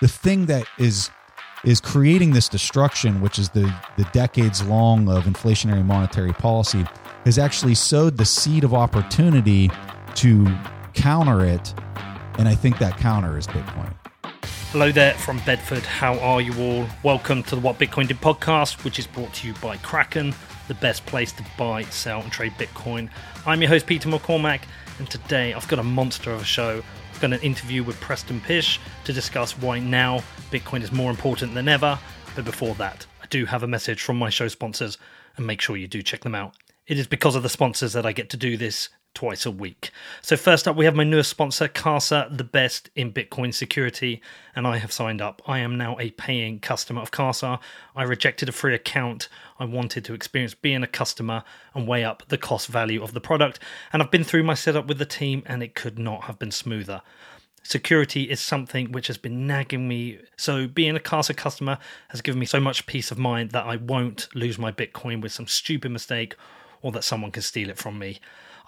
[0.00, 1.10] the thing that is
[1.64, 6.84] is creating this destruction, which is the the decades long of inflationary monetary policy,
[7.24, 9.70] has actually sowed the seed of opportunity
[10.14, 10.46] to
[10.94, 11.74] counter it,
[12.38, 13.92] and I think that counter is Bitcoin.
[14.70, 15.82] Hello there from Bedford.
[15.82, 16.86] How are you all?
[17.02, 20.34] Welcome to the What Bitcoin Did podcast, which is brought to you by Kraken,
[20.68, 23.08] the best place to buy, sell, and trade Bitcoin.
[23.46, 24.60] I'm your host, Peter McCormack,
[24.98, 26.82] and today I've got a monster of a show.
[27.18, 30.22] I've an interview with Preston Pysh to discuss why now
[30.52, 31.98] Bitcoin is more important than ever.
[32.36, 34.98] But before that, I do have a message from my show sponsors,
[35.36, 36.54] and make sure you do check them out.
[36.86, 39.90] It is because of the sponsors that I get to do this twice a week.
[40.22, 44.22] So, first up, we have my newest sponsor, Casa, the best in Bitcoin security,
[44.54, 45.42] and I have signed up.
[45.46, 47.58] I am now a paying customer of Casa.
[47.96, 49.28] I rejected a free account.
[49.58, 51.42] I wanted to experience being a customer
[51.74, 53.58] and weigh up the cost value of the product,
[53.92, 56.52] and I've been through my setup with the team, and it could not have been
[56.52, 57.02] smoother.
[57.64, 60.18] Security is something which has been nagging me.
[60.36, 61.78] So, being a Casa customer
[62.08, 65.32] has given me so much peace of mind that I won't lose my Bitcoin with
[65.32, 66.34] some stupid mistake
[66.82, 68.20] or that someone can steal it from me.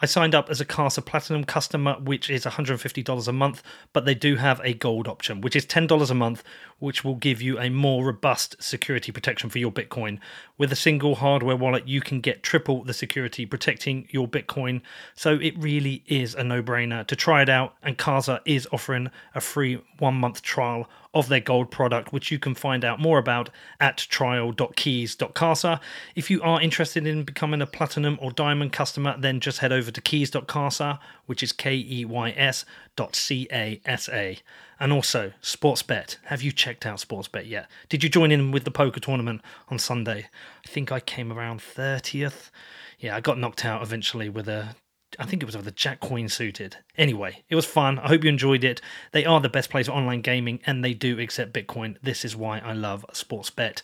[0.03, 3.63] I signed up as a Casa Platinum customer, which is $150 a month,
[3.93, 6.43] but they do have a gold option, which is $10 a month,
[6.79, 10.19] which will give you a more robust security protection for your Bitcoin.
[10.57, 14.81] With a single hardware wallet, you can get triple the security protecting your Bitcoin.
[15.15, 17.75] So it really is a no brainer to try it out.
[17.83, 22.39] And Casa is offering a free one month trial of their gold product, which you
[22.39, 25.81] can find out more about at trial.keys.casa.
[26.15, 29.91] If you are interested in becoming a platinum or diamond customer, then just head over
[29.91, 34.39] to keys.casa, which is K E Y S dot C A S A.
[34.79, 36.17] And also, Sportsbet.
[36.27, 37.69] Have you checked out Sportsbet yet?
[37.89, 40.29] Did you join in with the poker tournament on Sunday?
[40.65, 42.51] I think I came around 30th.
[42.99, 44.77] Yeah, I got knocked out eventually with a
[45.19, 46.77] I think it was the Jack Queen suited.
[46.97, 47.99] Anyway, it was fun.
[47.99, 48.81] I hope you enjoyed it.
[49.13, 51.97] They are the best place for online gaming and they do accept Bitcoin.
[52.03, 53.83] This is why I love Sportsbet.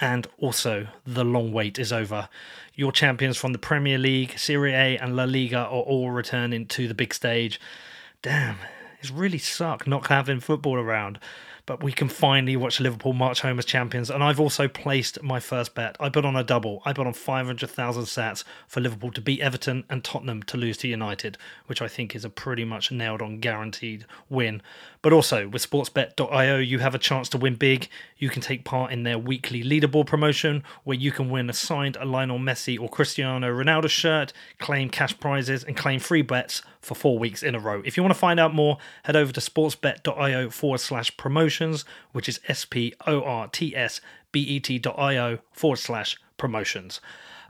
[0.00, 2.28] And also, the long wait is over.
[2.74, 6.86] Your champions from the Premier League, Serie A, and La Liga are all returning to
[6.86, 7.60] the big stage.
[8.22, 8.58] Damn,
[9.00, 11.18] it's really sucked not having football around
[11.68, 14.08] but we can finally watch Liverpool march home as champions.
[14.08, 15.98] And I've also placed my first bet.
[16.00, 16.80] I put on a double.
[16.86, 20.88] I put on 500,000 sats for Liverpool to beat Everton and Tottenham to lose to
[20.88, 21.36] United,
[21.66, 24.62] which I think is a pretty much nailed on guaranteed win.
[25.02, 27.90] But also with sportsbet.io, you have a chance to win big.
[28.16, 31.98] You can take part in their weekly leaderboard promotion where you can win a signed
[32.02, 37.18] Lionel Messi or Cristiano Ronaldo shirt, claim cash prizes, and claim free bets for four
[37.18, 37.82] weeks in a row.
[37.84, 42.28] If you want to find out more, head over to sportsbet.io forward slash promotions, which
[42.28, 44.00] is S P O R T S
[44.32, 47.00] B E T.io forward slash promotions.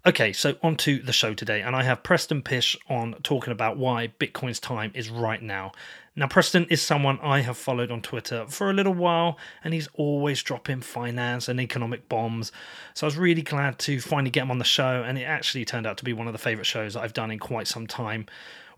[0.06, 3.76] Okay, so on to the show today, and I have Preston Pysh on talking about
[3.76, 5.72] why Bitcoin's time is right now.
[6.14, 9.88] Now, Preston is someone I have followed on Twitter for a little while, and he's
[9.94, 12.52] always dropping finance and economic bombs.
[12.94, 15.64] So I was really glad to finally get him on the show, and it actually
[15.64, 17.86] turned out to be one of the favourite shows that I've done in quite some
[17.86, 18.26] time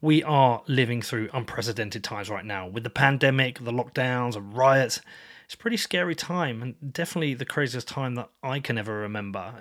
[0.00, 5.00] we are living through unprecedented times right now with the pandemic, the lockdowns, and riots.
[5.44, 9.52] It's a pretty scary time, and definitely the craziest time that I can ever remember.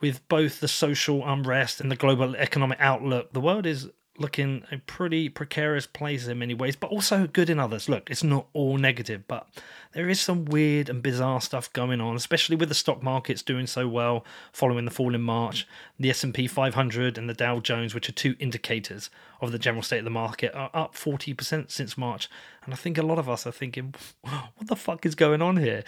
[0.00, 4.78] With both the social unrest and the global economic outlook, the world is looking a
[4.78, 7.88] pretty precarious place in many ways, but also good in others.
[7.88, 9.48] Look, it's not all negative, but
[9.92, 13.66] there is some weird and bizarre stuff going on, especially with the stock markets doing
[13.66, 15.66] so well following the fall in March.
[15.98, 19.98] The S&P 500 and the Dow Jones, which are two indicators of the general state
[19.98, 22.28] of the market, are up 40% since March.
[22.64, 25.56] And I think a lot of us are thinking, what the fuck is going on
[25.56, 25.84] here?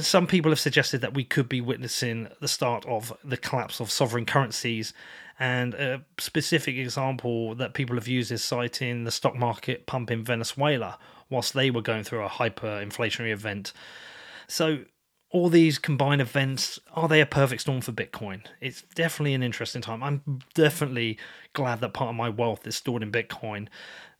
[0.00, 3.90] Some people have suggested that we could be witnessing the start of the collapse of
[3.90, 4.92] sovereign currencies
[5.38, 10.24] and a specific example that people have used is citing the stock market pump in
[10.24, 10.98] Venezuela
[11.28, 13.72] whilst they were going through a hyperinflationary event.
[14.48, 14.84] So,
[15.30, 18.46] all these combined events are they a perfect storm for Bitcoin?
[18.60, 20.02] It's definitely an interesting time.
[20.02, 21.18] I'm definitely
[21.52, 23.68] glad that part of my wealth is stored in Bitcoin.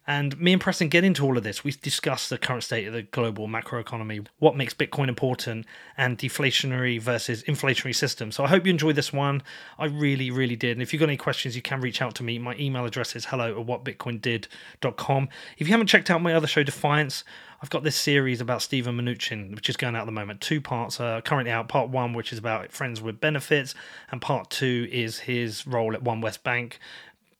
[0.06, 1.64] And me and Preston get into all of this.
[1.64, 5.66] We discuss the current state of the global macroeconomy, what makes Bitcoin important,
[5.96, 8.36] and deflationary versus inflationary systems.
[8.36, 9.42] So I hope you enjoyed this one.
[9.78, 10.72] I really, really did.
[10.72, 12.38] And if you've got any questions, you can reach out to me.
[12.38, 15.28] My email address is hello at whatbitcoindid.com.
[15.58, 17.24] If you haven't checked out my other show, Defiance,
[17.60, 20.40] I've got this series about Steven Mnuchin, which is going out at the moment.
[20.40, 21.68] Two parts are currently out.
[21.68, 23.74] Part one, which is about friends with benefits,
[24.12, 26.78] and part two is his role at OneWest Bank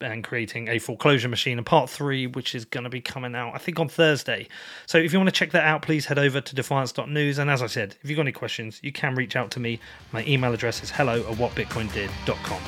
[0.01, 3.55] and creating a foreclosure machine and part three which is going to be coming out
[3.55, 4.47] i think on thursday.
[4.87, 7.63] So if you want to check that out please head over to defiance.news and as
[7.63, 9.81] i said if you've got any questions you can reach out to me.
[10.13, 12.61] My email address is hello at whatbitcoindid.com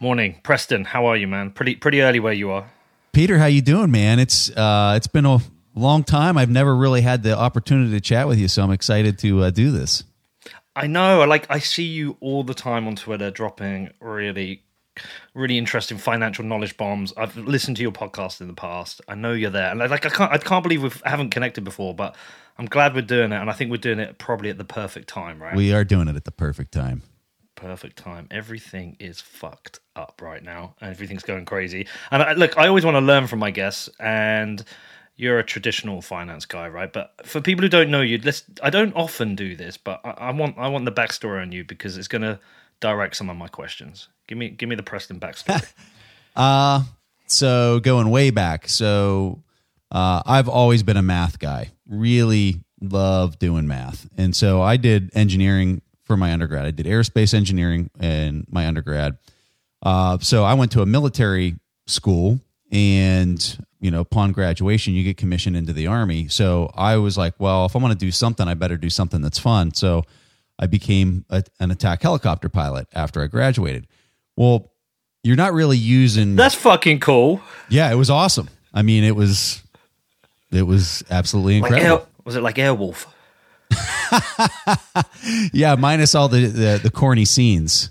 [0.00, 0.38] morning.
[0.42, 1.50] Preston how are you man?
[1.50, 2.70] Pretty pretty early where you are.
[3.12, 4.18] Peter how you doing man?
[4.18, 5.38] It's uh it's been a
[5.74, 6.36] long time.
[6.38, 9.50] I've never really had the opportunity to chat with you, so I'm excited to uh,
[9.50, 10.04] do this.
[10.76, 11.24] I know.
[11.24, 14.62] Like I see you all the time on Twitter dropping really
[15.34, 17.12] really interesting financial knowledge bombs.
[17.16, 19.00] I've listened to your podcast in the past.
[19.08, 21.94] I know you're there, and like I can't, I can't believe we haven't connected before.
[21.94, 22.16] But
[22.58, 25.08] I'm glad we're doing it, and I think we're doing it probably at the perfect
[25.08, 25.56] time, right?
[25.56, 27.02] We are doing it at the perfect time.
[27.56, 28.28] Perfect time.
[28.30, 31.86] Everything is fucked up right now, and everything's going crazy.
[32.10, 34.64] And I, look, I always want to learn from my guests, and
[35.16, 36.92] you're a traditional finance guy, right?
[36.92, 38.44] But for people who don't know you, let's.
[38.62, 41.64] I don't often do this, but I, I want I want the backstory on you
[41.64, 42.38] because it's going to
[42.84, 44.08] direct some of my questions.
[44.28, 45.72] Give me give me the Preston backstory.
[46.36, 46.82] uh
[47.26, 48.68] so going way back.
[48.68, 49.42] So
[49.90, 51.70] uh, I've always been a math guy.
[51.88, 56.66] Really love doing math, and so I did engineering for my undergrad.
[56.66, 59.16] I did aerospace engineering in my undergrad.
[59.82, 62.38] Uh, so I went to a military school,
[62.70, 66.28] and you know, upon graduation, you get commissioned into the army.
[66.28, 69.22] So I was like, well, if I want to do something, I better do something
[69.22, 69.72] that's fun.
[69.72, 70.04] So
[70.58, 73.86] I became a, an attack helicopter pilot after I graduated.
[74.36, 74.72] Well,
[75.22, 76.36] you're not really using.
[76.36, 77.40] That's fucking cool.
[77.68, 78.48] Yeah, it was awesome.
[78.72, 79.62] I mean, it was,
[80.52, 81.90] it was absolutely incredible.
[81.90, 83.06] Like Air, was it like Airwolf?
[85.52, 87.90] yeah, minus all the the, the corny scenes.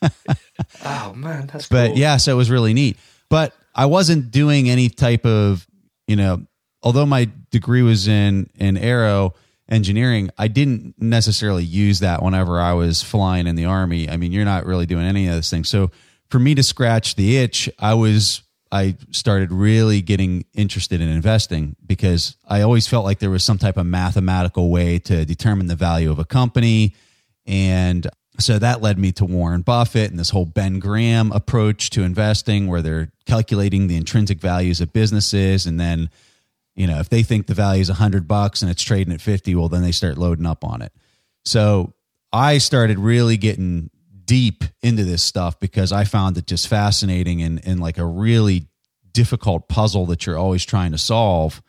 [0.84, 1.68] oh man, that's.
[1.68, 1.98] But cool.
[1.98, 2.96] yeah, so it was really neat.
[3.28, 5.66] But I wasn't doing any type of,
[6.06, 6.46] you know,
[6.82, 9.34] although my degree was in in aero
[9.68, 14.08] engineering, I didn't necessarily use that whenever I was flying in the army.
[14.08, 15.68] I mean, you're not really doing any of those things.
[15.68, 15.90] So
[16.30, 21.76] for me to scratch the itch, I was I started really getting interested in investing
[21.86, 25.76] because I always felt like there was some type of mathematical way to determine the
[25.76, 26.94] value of a company
[27.46, 28.08] and
[28.38, 32.66] so that led me to Warren Buffett and this whole Ben Graham approach to investing
[32.66, 36.10] where they're calculating the intrinsic values of businesses and then
[36.74, 39.54] you know if they think the value is 100 bucks and it's trading at 50
[39.54, 40.92] well then they start loading up on it.
[41.44, 41.94] So
[42.32, 43.90] i started really getting
[44.24, 48.68] deep into this stuff because i found it just fascinating and, and like a really
[49.14, 51.62] difficult puzzle that you're always trying to solve.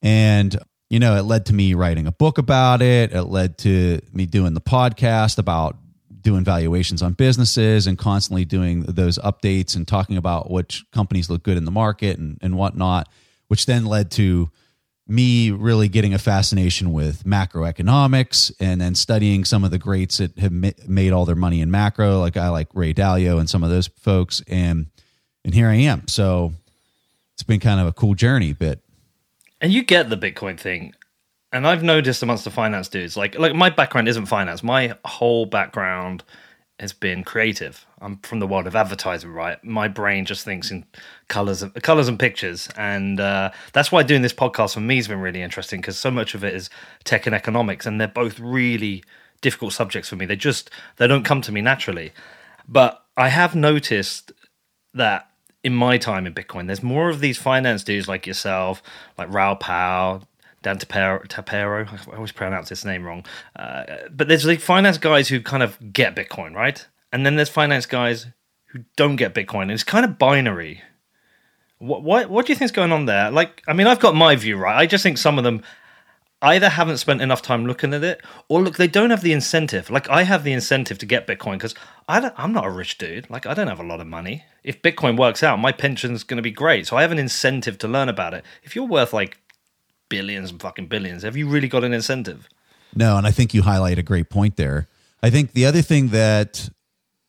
[0.00, 0.56] And
[0.88, 3.12] you know it led to me writing a book about it.
[3.12, 5.76] It led to me doing the podcast about
[6.22, 11.42] doing valuations on businesses and constantly doing those updates and talking about which companies look
[11.42, 13.08] good in the market and, and whatnot,
[13.48, 14.50] which then led to
[15.06, 20.38] me really getting a fascination with macroeconomics and then studying some of the greats that
[20.38, 23.70] have made all their money in macro, like I like Ray Dalio and some of
[23.70, 24.42] those folks.
[24.46, 24.86] And,
[25.44, 26.06] and here I am.
[26.08, 26.52] So
[27.34, 28.80] it's been kind of a cool journey, but.
[29.60, 30.94] And you get the Bitcoin thing
[31.52, 34.62] and I've noticed amongst the finance dudes, like like my background isn't finance.
[34.62, 36.22] My whole background
[36.78, 37.84] has been creative.
[38.00, 39.62] I'm from the world of advertising, right?
[39.64, 40.84] My brain just thinks in
[41.28, 45.20] colors, colors and pictures, and uh, that's why doing this podcast for me has been
[45.20, 46.70] really interesting because so much of it is
[47.04, 49.02] tech and economics, and they're both really
[49.40, 50.26] difficult subjects for me.
[50.26, 52.12] They just they don't come to me naturally.
[52.68, 54.32] But I have noticed
[54.94, 55.28] that
[55.64, 58.82] in my time in Bitcoin, there's more of these finance dudes like yourself,
[59.16, 60.27] like Raoul Pal,
[60.62, 63.24] Dan Tapiero, I always pronounce his name wrong.
[63.54, 66.86] Uh, but there's like finance guys who kind of get Bitcoin, right?
[67.12, 68.26] And then there's finance guys
[68.66, 69.62] who don't get Bitcoin.
[69.62, 70.82] And it's kind of binary.
[71.78, 73.30] What, what what do you think's going on there?
[73.30, 74.76] Like, I mean, I've got my view, right?
[74.76, 75.62] I just think some of them
[76.42, 79.90] either haven't spent enough time looking at it, or look, they don't have the incentive.
[79.90, 81.74] Like, I have the incentive to get Bitcoin because
[82.08, 83.28] I'm not a rich dude.
[83.28, 84.44] Like, I don't have a lot of money.
[84.62, 86.86] If Bitcoin works out, my pension's going to be great.
[86.86, 88.44] So I have an incentive to learn about it.
[88.62, 89.38] If you're worth like
[90.08, 91.22] billions and fucking billions.
[91.22, 92.48] Have you really got an incentive?
[92.94, 94.88] No, and I think you highlight a great point there.
[95.22, 96.70] I think the other thing that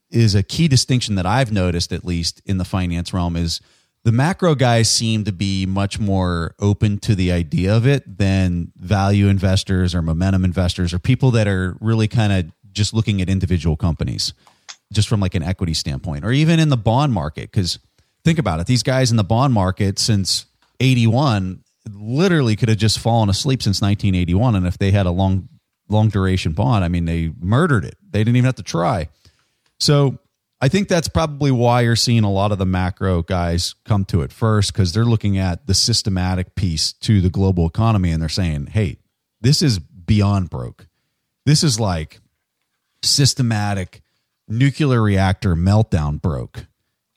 [0.09, 3.61] is a key distinction that I've noticed, at least in the finance realm, is
[4.03, 8.71] the macro guys seem to be much more open to the idea of it than
[8.77, 13.29] value investors or momentum investors or people that are really kind of just looking at
[13.29, 14.33] individual companies
[14.93, 17.79] just from like an equity standpoint or even in the bond market because
[18.23, 20.45] think about it these guys in the bond market since
[20.79, 25.49] 81 literally could have just fallen asleep since 1981 and if they had a long
[25.87, 27.95] long duration bond i mean they murdered it.
[28.09, 29.09] They didn't even have to try.
[29.79, 30.19] So
[30.61, 34.21] i think that's probably why you're seeing a lot of the macro guys come to
[34.21, 38.29] it first because they're looking at the systematic piece to the global economy and they're
[38.29, 38.97] saying hey
[39.41, 40.87] this is beyond broke.
[41.45, 42.19] This is like
[43.03, 44.01] systematic
[44.47, 46.65] nuclear reactor meltdown broke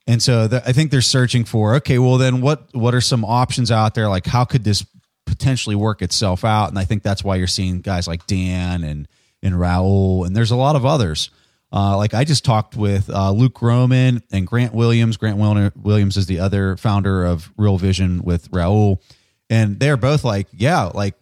[0.06, 3.24] and so the, I think they're searching for okay, well then what what are some
[3.24, 4.08] options out there?
[4.08, 4.84] Like how could this
[5.26, 6.68] potentially work itself out?
[6.68, 9.08] And I think that's why you're seeing guys like Dan and
[9.42, 11.30] and Raoul, and there's a lot of others.
[11.72, 15.16] Uh, like I just talked with uh, Luke Gromen and Grant Williams.
[15.16, 19.00] Grant Williams is the other founder of Real Vision with Raoul,
[19.48, 21.14] And they're both like, yeah, like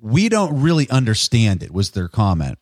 [0.00, 2.58] we don't really understand it, was their comment.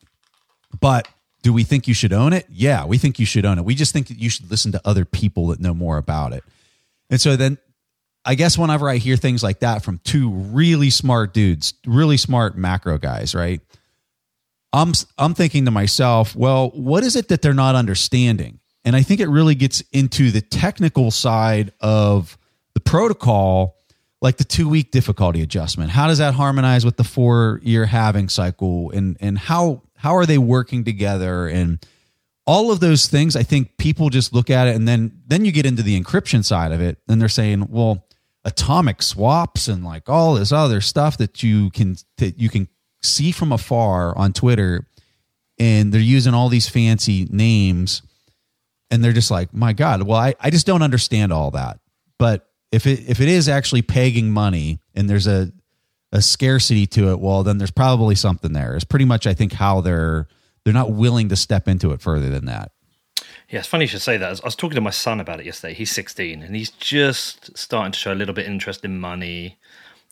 [0.79, 1.07] But
[1.41, 2.45] do we think you should own it?
[2.49, 3.65] Yeah, we think you should own it.
[3.65, 6.43] We just think that you should listen to other people that know more about it.
[7.09, 7.57] And so then
[8.23, 12.55] I guess whenever I hear things like that from two really smart dudes, really smart
[12.55, 13.61] macro guys, right?
[14.73, 18.59] I'm I'm thinking to myself, well, what is it that they're not understanding?
[18.85, 22.37] And I think it really gets into the technical side of
[22.73, 23.75] the protocol,
[24.21, 25.91] like the two week difficulty adjustment.
[25.91, 28.91] How does that harmonize with the four year halving cycle?
[28.91, 31.47] And and how how are they working together?
[31.47, 31.85] And
[32.47, 35.51] all of those things, I think people just look at it and then then you
[35.51, 38.07] get into the encryption side of it, and they're saying, well,
[38.43, 42.67] atomic swaps and like all this other stuff that you can that you can
[43.03, 44.87] see from afar on Twitter,
[45.59, 48.01] and they're using all these fancy names,
[48.89, 51.79] and they're just like, my God, well, I, I just don't understand all that.
[52.17, 55.51] But if it if it is actually pegging money and there's a
[56.11, 58.75] a scarcity to it, well, then there's probably something there.
[58.75, 60.27] It's pretty much I think how they're
[60.63, 62.71] they're not willing to step into it further than that.
[63.49, 64.41] Yeah, it's funny you should say that.
[64.41, 65.73] I was talking to my son about it yesterday.
[65.73, 69.57] He's 16 and he's just starting to show a little bit of interest in money,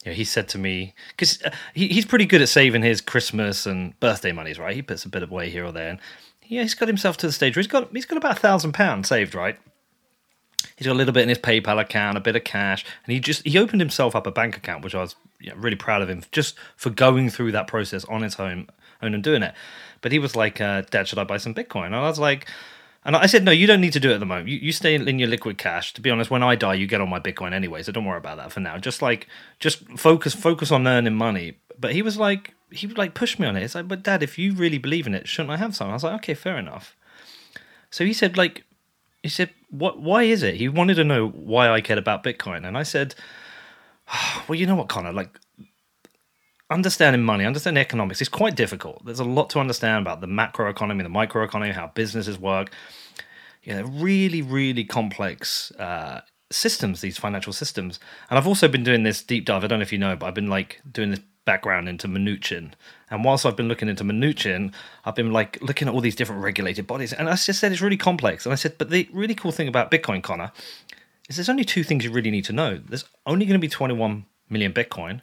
[0.06, 3.66] yeah, he said to me because uh, he, he's pretty good at saving his Christmas
[3.66, 4.76] and birthday monies, right?
[4.76, 6.00] He puts a bit away here or there, and
[6.48, 8.72] yeah, he's got himself to the stage where he's got he's got about a thousand
[8.72, 9.58] pounds saved, right?
[10.78, 13.20] He's got a little bit in his PayPal account, a bit of cash, and he
[13.20, 16.10] just he opened himself up a bank account, which I was yeah, really proud of
[16.10, 18.68] him just for going through that process on his own,
[19.02, 19.54] own and doing it.
[20.02, 22.48] But he was like, uh, "Dad, should I buy some Bitcoin?" And I was like
[23.06, 24.50] and I said, no, you don't need to do it at the moment.
[24.50, 25.94] You, you stay in your liquid cash.
[25.94, 28.18] To be honest, when I die, you get all my Bitcoin anyway, so don't worry
[28.18, 28.78] about that for now.
[28.78, 29.28] Just like,
[29.60, 31.58] just focus, focus on earning money.
[31.80, 33.64] But he was like, he would like push me on it.
[33.64, 35.90] It's like, but Dad, if you really believe in it, shouldn't I have some?
[35.90, 36.96] I was like, okay, fair enough.
[37.90, 38.64] So he said, like,
[39.24, 40.00] he said, what?
[40.00, 40.56] Why is it?
[40.56, 43.16] He wanted to know why I cared about Bitcoin, and I said,
[44.48, 45.40] well, you know what, Connor, like
[46.70, 49.04] understanding money, understanding economics is quite difficult.
[49.06, 52.72] There's a lot to understand about the macroeconomy, the microeconomy, how businesses work.
[53.64, 58.00] You know, really, really complex uh, systems, these financial systems.
[58.30, 59.64] And I've also been doing this deep dive.
[59.64, 62.72] I don't know if you know, but I've been like doing this background into Mnuchin.
[63.10, 64.74] And whilst I've been looking into Mnuchin,
[65.04, 67.12] I've been like looking at all these different regulated bodies.
[67.12, 68.46] And I just said it's really complex.
[68.46, 70.52] And I said, but the really cool thing about Bitcoin, Connor,
[71.30, 72.78] is there's only two things you really need to know.
[72.78, 75.22] There's only going to be 21 million Bitcoin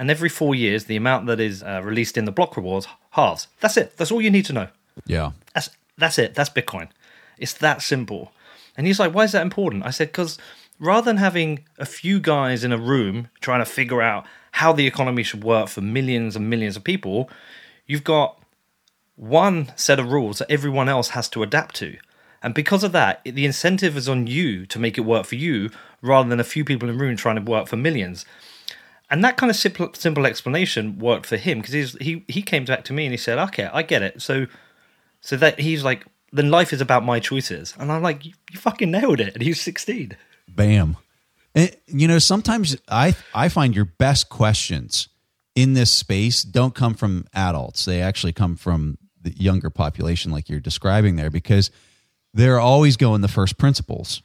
[0.00, 3.48] and every four years, the amount that is uh, released in the block rewards halves.
[3.60, 3.98] That's it.
[3.98, 4.68] That's all you need to know.
[5.04, 5.32] Yeah.
[5.54, 6.34] That's that's it.
[6.34, 6.88] That's Bitcoin.
[7.36, 8.32] It's that simple.
[8.78, 9.84] And he's like, why is that important?
[9.84, 10.38] I said, because
[10.78, 14.86] rather than having a few guys in a room trying to figure out how the
[14.86, 17.28] economy should work for millions and millions of people,
[17.86, 18.42] you've got
[19.16, 21.98] one set of rules that everyone else has to adapt to.
[22.42, 25.70] And because of that, the incentive is on you to make it work for you
[26.00, 28.24] rather than a few people in a room trying to work for millions
[29.10, 32.84] and that kind of simple, simple explanation worked for him because he he came back
[32.84, 34.46] to me and he said, "Okay, I get it." So,
[35.20, 38.58] so that he's like, then life is about my choices, and I'm like, "You, you
[38.58, 40.16] fucking nailed it!" And he's 16.
[40.48, 40.96] Bam.
[41.54, 45.08] And, you know, sometimes I I find your best questions
[45.56, 50.48] in this space don't come from adults; they actually come from the younger population, like
[50.48, 51.72] you're describing there, because
[52.34, 54.22] they're always going the first principles.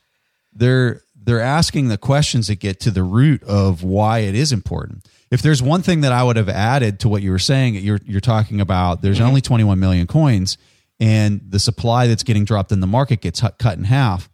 [0.53, 5.07] They're they're asking the questions that get to the root of why it is important.
[5.31, 7.99] If there's one thing that I would have added to what you were saying, you're
[8.05, 9.27] you're talking about there's mm-hmm.
[9.27, 10.57] only 21 million coins
[10.99, 14.29] and the supply that's getting dropped in the market gets cut in half.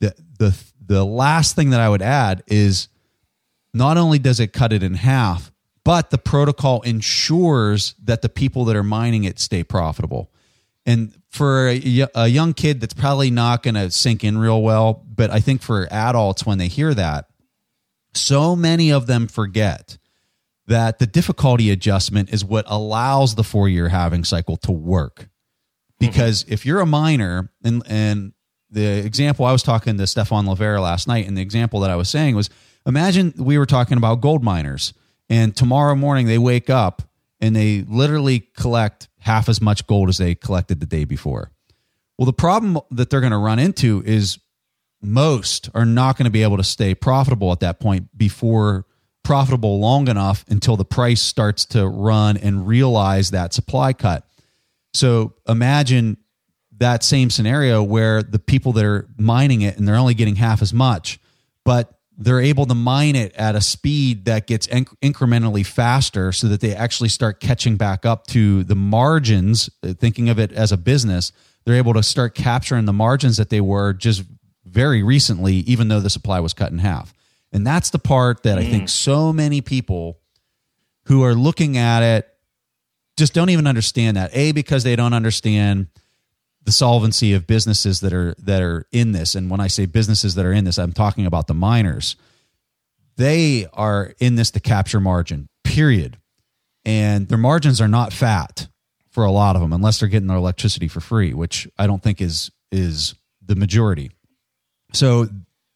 [0.00, 2.88] The the the last thing that I would add is
[3.72, 5.50] not only does it cut it in half,
[5.84, 10.30] but the protocol ensures that the people that are mining it stay profitable.
[10.86, 15.04] And for a, a young kid, that's probably not going to sink in real well.
[15.06, 17.26] But I think for adults, when they hear that,
[18.12, 19.98] so many of them forget
[20.66, 25.28] that the difficulty adjustment is what allows the four year halving cycle to work.
[25.98, 26.54] Because mm-hmm.
[26.54, 28.32] if you're a miner, and, and
[28.70, 31.96] the example I was talking to Stefan Livera last night, and the example that I
[31.96, 32.50] was saying was
[32.86, 34.92] imagine we were talking about gold miners,
[35.28, 37.02] and tomorrow morning they wake up
[37.40, 41.50] and they literally collect half as much gold as they collected the day before.
[42.18, 44.38] Well, the problem that they're going to run into is
[45.00, 48.84] most are not going to be able to stay profitable at that point before
[49.22, 54.28] profitable long enough until the price starts to run and realize that supply cut.
[54.92, 56.18] So imagine
[56.76, 60.60] that same scenario where the people that are mining it and they're only getting half
[60.60, 61.18] as much,
[61.64, 66.48] but they're able to mine it at a speed that gets inc- incrementally faster so
[66.48, 70.70] that they actually start catching back up to the margins uh, thinking of it as
[70.70, 71.32] a business.
[71.64, 74.22] They're able to start capturing the margins that they were just
[74.64, 77.12] very recently even though the supply was cut in half.
[77.52, 80.18] And that's the part that I think so many people
[81.06, 82.28] who are looking at it
[83.16, 84.30] just don't even understand that.
[84.34, 85.86] A because they don't understand
[86.64, 89.34] the solvency of businesses that are that are in this.
[89.34, 92.16] And when I say businesses that are in this, I'm talking about the miners.
[93.16, 95.48] They are in this to capture margin.
[95.62, 96.18] Period.
[96.84, 98.68] And their margins are not fat
[99.10, 102.02] for a lot of them unless they're getting their electricity for free, which I don't
[102.02, 104.10] think is is the majority.
[104.92, 105.28] So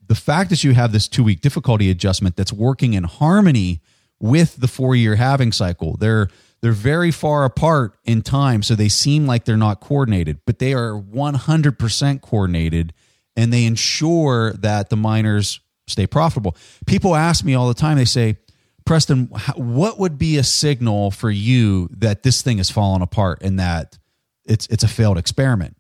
[0.07, 3.81] the fact that you have this two week difficulty adjustment that's working in harmony
[4.19, 6.29] with the four year halving cycle, they're
[6.61, 10.75] they're very far apart in time, so they seem like they're not coordinated, but they
[10.75, 12.93] are 100% coordinated
[13.37, 16.57] and they ensure that the miners stay profitable.
[16.87, 18.37] People ask me all the time, they say,
[18.85, 23.59] Preston, what would be a signal for you that this thing is falling apart and
[23.59, 23.99] that
[24.45, 25.77] it's it's a failed experiment?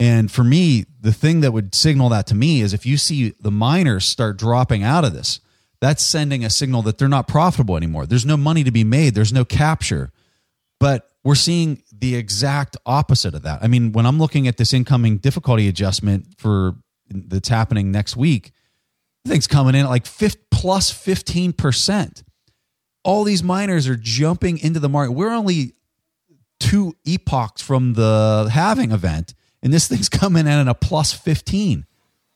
[0.00, 3.34] And for me, the thing that would signal that to me is if you see
[3.40, 5.40] the miners start dropping out of this,
[5.80, 8.06] that's sending a signal that they're not profitable anymore.
[8.06, 10.12] There's no money to be made, there's no capture.
[10.80, 13.62] But we're seeing the exact opposite of that.
[13.62, 16.76] I mean, when I'm looking at this incoming difficulty adjustment for
[17.10, 18.52] that's happening next week,
[19.26, 22.22] things coming in at like 50, plus 15%.
[23.04, 25.12] All these miners are jumping into the market.
[25.12, 25.74] We're only
[26.60, 31.86] two epochs from the halving event and this thing's coming in at a plus 15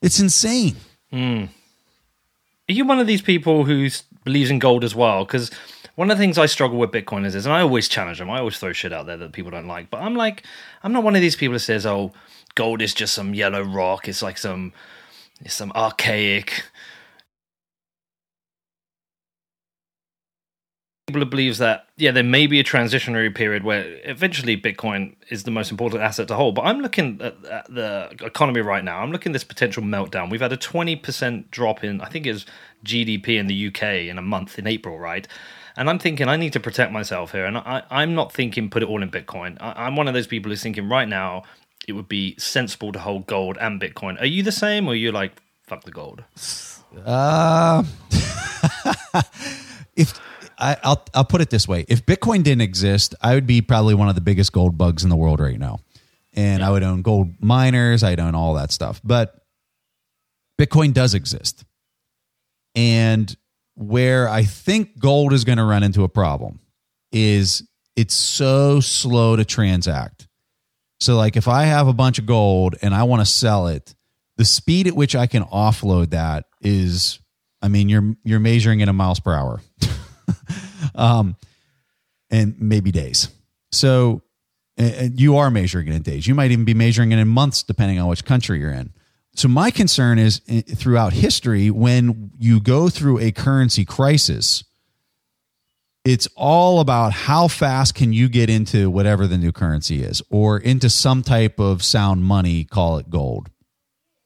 [0.00, 0.76] it's insane
[1.12, 1.48] mm.
[2.72, 3.88] Are you one of these people who
[4.24, 5.24] believes in gold as well?
[5.24, 5.50] Because
[5.94, 8.30] one of the things i struggle with bitcoiners is and i always challenge them.
[8.30, 10.42] I always throw shit out there that people don't like but i'm like
[10.82, 12.12] i'm not one of these people that says oh
[12.54, 14.08] gold is just some yellow rock.
[14.08, 14.72] It's like some
[15.40, 16.64] it's some archaic
[21.12, 25.50] people believes that yeah there may be a transitionary period where eventually bitcoin is the
[25.50, 26.54] most important asset to hold.
[26.54, 29.00] But i'm looking at, at the economy right now.
[29.00, 30.30] I'm looking at this potential meltdown.
[30.30, 32.46] We've had a 20% drop in i think is
[32.84, 35.26] gdp in the uk in a month in april right?
[35.76, 37.44] And i'm thinking i need to protect myself here.
[37.44, 39.56] And I, i'm not thinking put it all in bitcoin.
[39.60, 41.42] I, i'm one of those people who's thinking right now
[41.86, 44.20] it would be sensible to hold gold and bitcoin.
[44.20, 46.24] Are you the same or are you like fuck the gold?
[47.04, 47.82] Uh
[49.96, 50.18] if
[50.62, 53.94] I, will I'll put it this way: if Bitcoin didn't exist, I would be probably
[53.94, 55.80] one of the biggest gold bugs in the world right now,
[56.32, 56.68] and yeah.
[56.68, 59.00] I would own gold miners, I'd own all that stuff.
[59.02, 59.34] But
[60.60, 61.64] Bitcoin does exist,
[62.74, 63.34] and
[63.74, 66.60] where I think gold is going to run into a problem
[67.10, 67.62] is
[67.96, 70.28] it's so slow to transact.
[71.00, 73.94] So, like, if I have a bunch of gold and I want to sell it,
[74.36, 77.18] the speed at which I can offload that is,
[77.60, 79.60] I mean, you're you're measuring it in miles per hour.
[80.94, 81.36] um,
[82.30, 83.28] and maybe days.
[83.70, 84.22] So
[84.78, 86.26] you are measuring it in days.
[86.26, 88.92] You might even be measuring it in months, depending on which country you're in.
[89.34, 94.64] So my concern is eh, throughout history, when you go through a currency crisis,
[96.04, 100.58] it's all about how fast can you get into whatever the new currency is or
[100.58, 103.50] into some type of sound money, call it gold.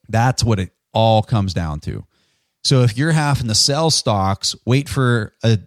[0.08, 2.04] That's what it all comes down to.
[2.64, 5.58] So if you're having to sell stocks, wait for a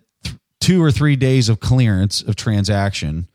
[0.59, 3.27] two or three days of clearance of transaction,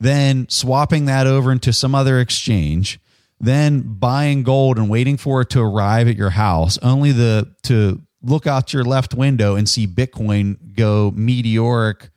[0.00, 3.00] then swapping that over into some other exchange,
[3.40, 8.00] then buying gold and waiting for it to arrive at your house, only the to
[8.22, 12.10] look out your left window and see Bitcoin go meteoric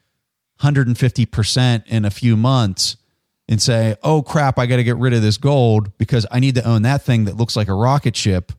[0.61, 2.97] 150% in a few months
[3.47, 6.55] and say, "Oh crap, I got to get rid of this gold because I need
[6.55, 8.51] to own that thing that looks like a rocket ship."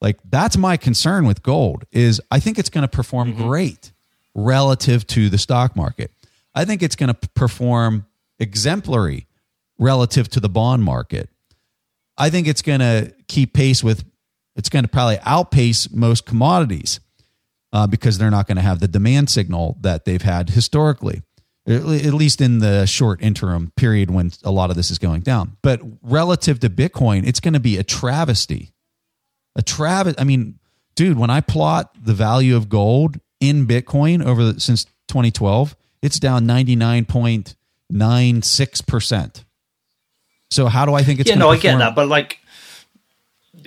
[0.00, 3.46] Like that's my concern with gold is I think it's going to perform mm-hmm.
[3.46, 3.92] great
[4.36, 6.12] relative to the stock market.
[6.54, 8.06] I think it's going to perform
[8.38, 9.26] exemplary
[9.78, 11.28] relative to the bond market.
[12.18, 14.04] I think it's going to keep pace with,
[14.54, 17.00] it's going to probably outpace most commodities
[17.72, 21.22] uh, because they're not going to have the demand signal that they've had historically,
[21.66, 25.56] at least in the short interim period when a lot of this is going down.
[25.62, 28.72] But relative to Bitcoin, it's going to be a travesty.
[29.56, 30.20] A travesty.
[30.20, 30.58] I mean,
[30.94, 36.18] dude, when I plot the value of gold in Bitcoin over the, since 2012, it's
[36.18, 39.44] down 99.96%.
[40.50, 41.50] So how do I think it's Yeah, no?
[41.50, 42.38] I get that, but like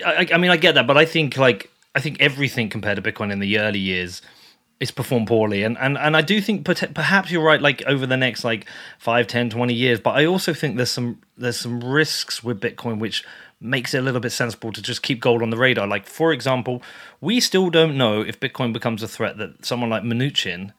[0.06, 3.02] I, I mean I get that, but I think like I think everything compared to
[3.02, 4.22] Bitcoin in the early years
[4.80, 8.18] it's performed poorly and, and and i do think perhaps you're right like over the
[8.18, 8.66] next like
[9.00, 13.00] 5 10 20 years but i also think there's some there's some risks with bitcoin
[13.00, 13.24] which
[13.62, 15.88] makes it a little bit sensible to just keep gold on the radar.
[15.88, 16.82] Like, for example,
[17.20, 20.74] we still don't know if Bitcoin becomes a threat that someone like Mnuchin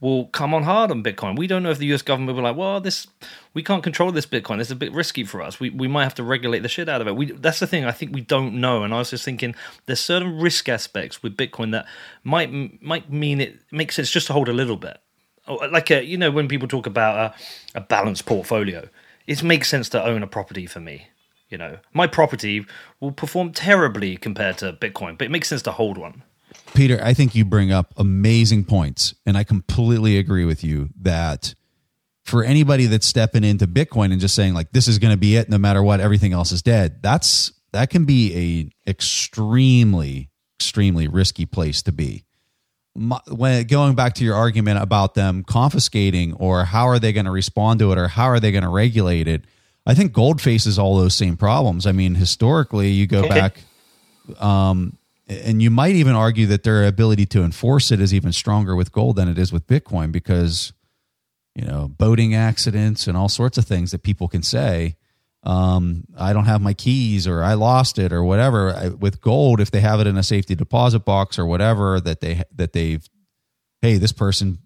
[0.00, 1.36] will come on hard on Bitcoin.
[1.36, 3.06] We don't know if the US government will be like, well, this
[3.54, 4.60] we can't control this Bitcoin.
[4.60, 5.58] It's a bit risky for us.
[5.58, 7.16] We we might have to regulate the shit out of it.
[7.16, 7.84] We that's the thing.
[7.84, 8.84] I think we don't know.
[8.84, 9.54] And I was just thinking,
[9.86, 11.86] there's certain risk aspects with Bitcoin that
[12.22, 14.98] might might mean it makes sense just to hold a little bit.
[15.46, 17.34] Oh, like a, you know when people talk about
[17.74, 18.88] a, a balanced portfolio,
[19.26, 21.08] it makes sense to own a property for me.
[21.48, 22.66] You know, my property
[23.00, 26.22] will perform terribly compared to Bitcoin, but it makes sense to hold one.
[26.74, 31.54] Peter, I think you bring up amazing points, and I completely agree with you that
[32.24, 35.36] for anybody that's stepping into Bitcoin and just saying like this is going to be
[35.36, 37.02] it, no matter what, everything else is dead.
[37.02, 42.24] That's that can be a extremely, extremely risky place to be.
[42.94, 47.30] when going back to your argument about them confiscating or how are they going to
[47.30, 49.44] respond to it or how are they going to regulate it,
[49.88, 51.86] I think gold faces all those same problems.
[51.86, 53.60] I mean, historically, you go back.
[54.38, 58.76] Um, and you might even argue that their ability to enforce it is even stronger
[58.76, 60.72] with gold than it is with Bitcoin because
[61.54, 64.96] you know boating accidents and all sorts of things that people can say
[65.44, 68.74] um, I don't have my keys or I lost it or whatever.
[68.74, 72.20] I, with gold, if they have it in a safety deposit box or whatever that
[72.20, 73.06] they that they've,
[73.80, 74.58] hey, this person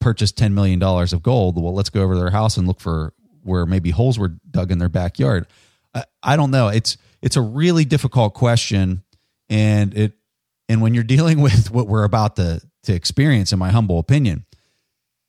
[0.00, 1.60] purchased ten million dollars of gold.
[1.60, 4.70] Well, let's go over to their house and look for where maybe holes were dug
[4.70, 5.46] in their backyard.
[5.94, 6.68] I, I don't know.
[6.68, 9.02] It's it's a really difficult question
[9.48, 10.12] and it
[10.68, 14.44] and when you're dealing with what we're about to to experience in my humble opinion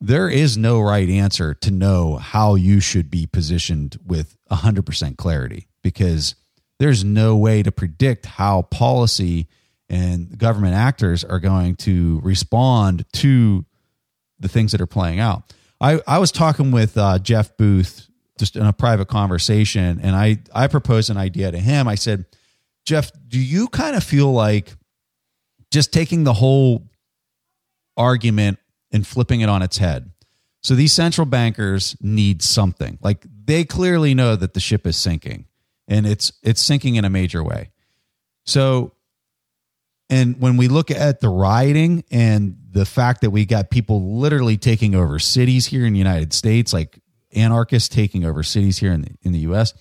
[0.00, 5.66] there is no right answer to know how you should be positioned with 100% clarity
[5.82, 6.34] because
[6.78, 9.48] there's no way to predict how policy
[9.88, 13.64] and government actors are going to respond to
[14.38, 15.54] the things that are playing out.
[15.80, 18.08] I, I was talking with uh, Jeff Booth
[18.38, 21.86] just in a private conversation, and I, I proposed an idea to him.
[21.86, 22.24] I said,
[22.84, 24.74] Jeff, do you kind of feel like
[25.70, 26.88] just taking the whole
[27.96, 28.58] argument
[28.92, 30.10] and flipping it on its head?
[30.62, 32.98] So these central bankers need something.
[33.02, 35.44] Like they clearly know that the ship is sinking
[35.86, 37.70] and it's it's sinking in a major way.
[38.46, 38.93] So
[40.14, 44.56] and when we look at the rioting and the fact that we got people literally
[44.56, 47.00] taking over cities here in the United States, like
[47.34, 49.74] anarchists taking over cities here in the in the US,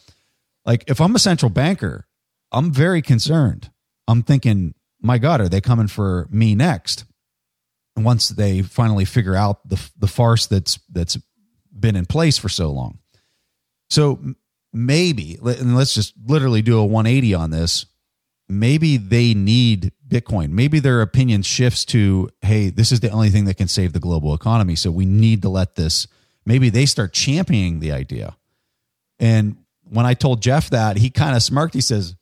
[0.65, 2.07] like if I'm a central banker,
[2.51, 3.69] I'm very concerned.
[4.07, 7.05] I'm thinking, my God, are they coming for me next?
[7.95, 11.15] And once they finally figure out the the farce that's that's
[11.79, 12.97] been in place for so long.
[13.91, 14.19] So
[14.73, 17.85] maybe, and let's just literally do a 180 on this.
[18.49, 20.49] Maybe they need Bitcoin.
[20.49, 23.99] Maybe their opinion shifts to, hey, this is the only thing that can save the
[23.99, 24.75] global economy.
[24.75, 26.07] So we need to let this.
[26.45, 28.35] Maybe they start championing the idea.
[29.19, 29.57] And
[29.89, 31.73] when I told Jeff that, he kind of smirked.
[31.73, 32.15] He says,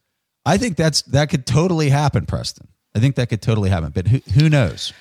[0.46, 2.68] I think that's that could totally happen, Preston.
[2.96, 4.94] I think that could totally happen, but who who knows?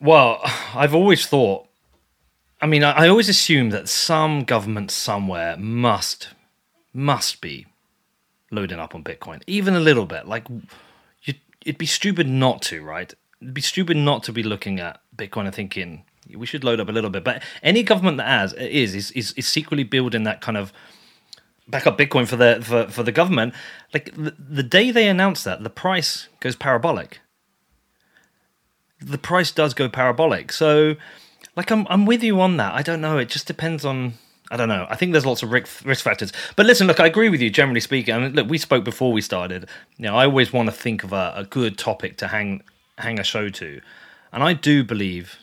[0.00, 0.40] Well,
[0.74, 1.68] I've always thought.
[2.60, 6.28] I mean, I, I always assume that some government somewhere must
[6.92, 7.66] must be
[8.52, 10.28] loading up on Bitcoin, even a little bit.
[10.28, 10.46] Like,
[11.22, 11.34] you,
[11.64, 13.12] it'd be stupid not to, right?
[13.40, 16.04] It'd be stupid not to be looking at Bitcoin and thinking
[16.36, 17.24] we should load up a little bit.
[17.24, 20.72] But any government that has is is is, is secretly building that kind of
[21.68, 23.54] back up Bitcoin for the for, for the government.
[23.92, 27.20] Like the, the day they announce that, the price goes parabolic.
[29.00, 30.52] The price does go parabolic.
[30.52, 30.96] So,
[31.56, 32.74] like I'm I'm with you on that.
[32.74, 33.18] I don't know.
[33.18, 34.14] It just depends on.
[34.52, 34.86] I don't know.
[34.90, 36.30] I think there's lots of risk factors.
[36.56, 37.48] But listen, look, I agree with you.
[37.48, 39.66] Generally speaking, I mean, look, we spoke before we started.
[39.96, 42.62] You know, I always want to think of a, a good topic to hang
[42.98, 43.80] hang a show to,
[44.30, 45.38] and I do believe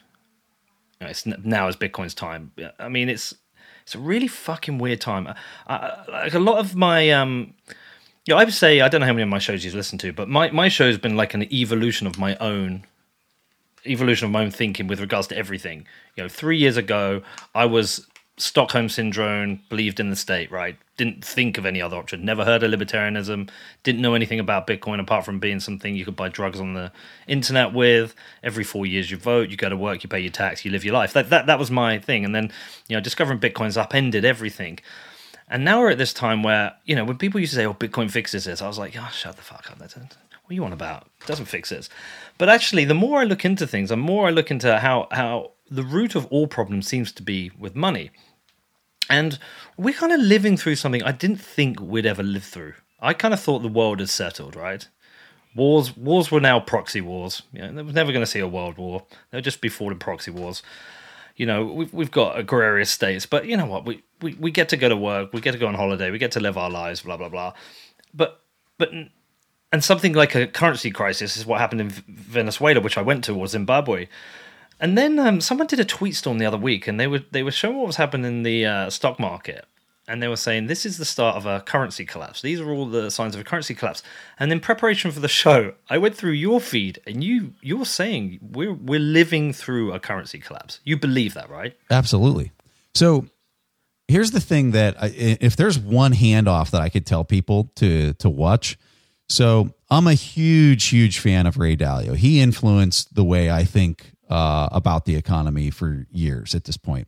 [1.00, 2.52] you know, it's now is Bitcoin's time.
[2.78, 3.34] I mean, it's
[3.82, 5.28] it's a really fucking weird time.
[5.28, 5.36] I,
[5.68, 7.56] I, like a lot of my um,
[8.26, 10.14] yeah, I would say I don't know how many of my shows you've listened to,
[10.14, 12.86] but my my show has been like an evolution of my own
[13.88, 15.88] evolution of my own thinking with regards to everything.
[16.16, 17.24] You know, three years ago,
[17.56, 18.06] I was
[18.40, 20.78] Stockholm syndrome, believed in the state, right?
[20.96, 22.24] Didn't think of any other option.
[22.24, 23.50] Never heard of libertarianism.
[23.84, 26.92] Didn't know anything about Bitcoin apart from being something you could buy drugs on the
[27.28, 28.16] internet with.
[28.42, 30.86] Every four years you vote, you go to work, you pay your tax, you live
[30.86, 31.12] your life.
[31.12, 32.24] That that that was my thing.
[32.24, 32.52] And then
[32.88, 34.80] you know, discovering Bitcoin's upended everything.
[35.50, 37.74] And now we're at this time where you know when people used to say, "Oh,
[37.74, 39.80] Bitcoin fixes this," I was like, "Oh, shut the fuck up!
[39.80, 40.08] That's what
[40.50, 41.08] are you on about?
[41.22, 41.90] It doesn't fix this."
[42.38, 45.52] But actually, the more I look into things, the more I look into how how
[45.70, 48.12] the root of all problems seems to be with money
[49.10, 49.40] and
[49.76, 52.74] we're kind of living through something I didn't think we'd ever live through.
[53.00, 54.88] I kind of thought the world had settled, right?
[55.56, 57.42] Wars wars were now proxy wars.
[57.52, 59.04] You know, they never going to see a world war.
[59.32, 60.62] They'll just be fought in proxy wars.
[61.36, 63.86] You know, we've, we've got agrarious states, but you know what?
[63.86, 66.18] We, we, we get to go to work, we get to go on holiday, we
[66.18, 67.54] get to live our lives, blah, blah, blah.
[68.14, 68.42] But,
[68.78, 68.92] but,
[69.72, 73.36] and something like a currency crisis is what happened in Venezuela, which I went to,
[73.38, 74.08] or Zimbabwe
[74.80, 77.44] And then um, someone did a tweet storm the other week, and they were they
[77.44, 79.66] were showing what was happening in the uh, stock market,
[80.08, 82.42] and they were saying this is the start of a currency collapse.
[82.42, 84.04] These are all the signs of a currency collapse.
[84.40, 88.40] And in preparation for the show, I went through your feed, and you you're saying
[88.42, 90.80] we're we're living through a currency collapse.
[90.86, 91.76] You believe that, right?
[91.92, 92.52] Absolutely.
[92.96, 93.26] So
[94.08, 98.14] here's the thing that I, if there's one handoff that I could tell people to
[98.14, 98.78] to watch.
[99.28, 102.16] So I'm a huge, huge fan of Ray Dalio.
[102.16, 107.08] He influenced the way I think uh, about the economy for years at this point.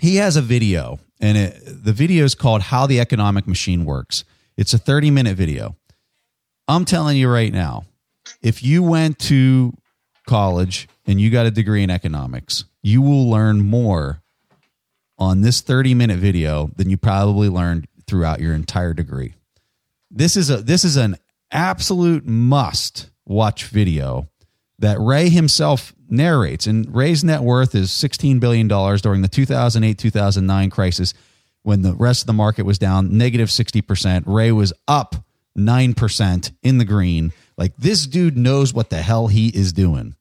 [0.00, 4.24] He has a video, and it, the video is called How the Economic Machine Works.
[4.56, 5.76] It's a 30 minute video.
[6.66, 7.84] I'm telling you right now,
[8.42, 9.72] if you went to
[10.26, 14.22] college and you got a degree in economics, you will learn more
[15.18, 19.34] on this 30 minute video than you probably learned throughout your entire degree.
[20.10, 21.16] This is a this is an
[21.50, 24.28] absolute must watch video
[24.78, 26.66] that Ray himself narrates.
[26.66, 31.14] And Ray's net worth is $16 billion during the 2008 2009 crisis
[31.62, 34.24] when the rest of the market was down negative 60%.
[34.26, 35.16] Ray was up
[35.56, 37.32] 9% in the green.
[37.56, 40.14] Like this dude knows what the hell he is doing.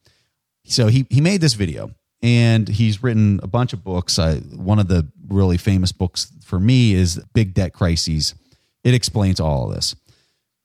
[0.65, 4.17] So he, he made this video and he's written a bunch of books.
[4.17, 8.35] Uh, one of the really famous books for me is Big Debt Crises.
[8.83, 9.95] It explains all of this.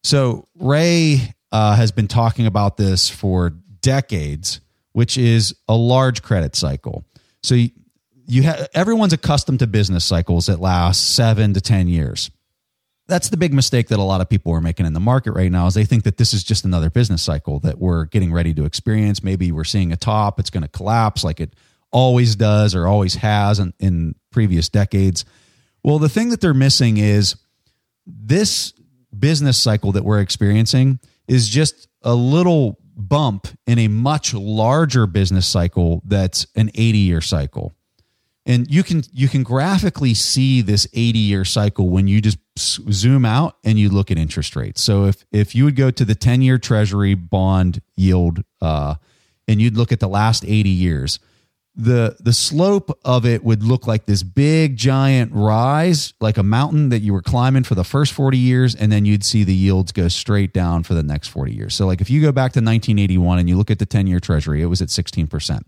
[0.04, 3.54] So Ray uh, has been talking about this for
[3.88, 4.60] decades,
[4.92, 7.06] which is a large credit cycle.
[7.42, 7.70] So you,
[8.26, 12.30] you have everyone's accustomed to business cycles that last seven to ten years.
[13.06, 15.50] That's the big mistake that a lot of people are making in the market right
[15.50, 18.52] now is they think that this is just another business cycle that we're getting ready
[18.52, 19.24] to experience.
[19.24, 21.54] Maybe we're seeing a top, it's going to collapse like it
[21.90, 25.24] always does or always has in, in previous decades.
[25.82, 27.36] Well, the thing that they're missing is
[28.06, 28.74] this
[29.18, 35.46] business cycle that we're experiencing is just a little bump in a much larger business
[35.46, 37.72] cycle that's an 80 year cycle.
[38.44, 42.38] And you can you can graphically see this 80 year cycle when you just
[42.90, 44.80] zoom out and you look at interest rates.
[44.80, 48.94] So if if you would go to the 10 year treasury bond yield uh,
[49.46, 51.20] and you'd look at the last 80 years
[51.78, 56.88] the the slope of it would look like this big giant rise like a mountain
[56.88, 59.92] that you were climbing for the first 40 years and then you'd see the yields
[59.92, 61.76] go straight down for the next 40 years.
[61.76, 64.18] So like if you go back to 1981 and you look at the 10 year
[64.18, 65.60] treasury it was at 16%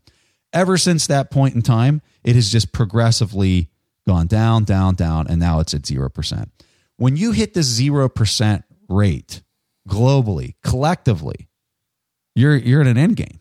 [0.53, 3.71] ever since that point in time it has just progressively
[4.09, 6.51] gone down down down and now it's at 0%
[6.97, 9.43] when you hit the 0% rate
[9.89, 11.49] globally collectively
[12.35, 13.40] you're you're at an end game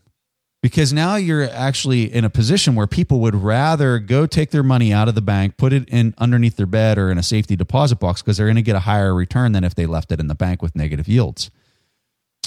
[0.62, 4.92] because now you're actually in a position where people would rather go take their money
[4.92, 7.96] out of the bank, put it in underneath their bed or in a safety deposit
[7.96, 10.26] box because they're going to get a higher return than if they left it in
[10.26, 11.50] the bank with negative yields.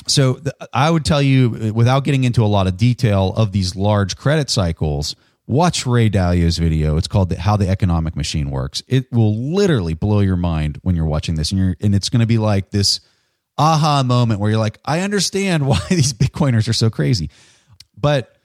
[0.07, 0.39] So
[0.73, 4.15] I would tell you, uh, without getting into a lot of detail of these large
[4.17, 5.15] credit cycles,
[5.47, 6.97] watch Ray Dalio's video.
[6.97, 11.05] It's called "How the Economic Machine Works." It will literally blow your mind when you're
[11.05, 12.99] watching this, and you're and it's going to be like this
[13.57, 17.29] aha moment where you're like, I understand why these Bitcoiners are so crazy.
[17.97, 18.37] But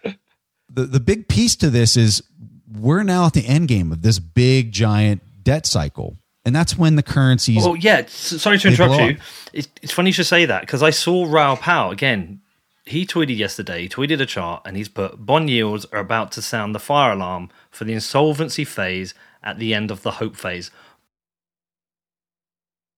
[0.68, 2.22] the the big piece to this is
[2.70, 6.18] we're now at the end game of this big giant debt cycle.
[6.44, 7.66] And that's when the currencies.
[7.66, 9.16] Oh yeah, sorry to interrupt you.
[9.52, 12.40] It's, it's funny you should say that because I saw Raoul Pal again.
[12.86, 13.82] He tweeted yesterday.
[13.82, 17.12] He tweeted a chart, and he's put bond yields are about to sound the fire
[17.12, 20.70] alarm for the insolvency phase at the end of the hope phase.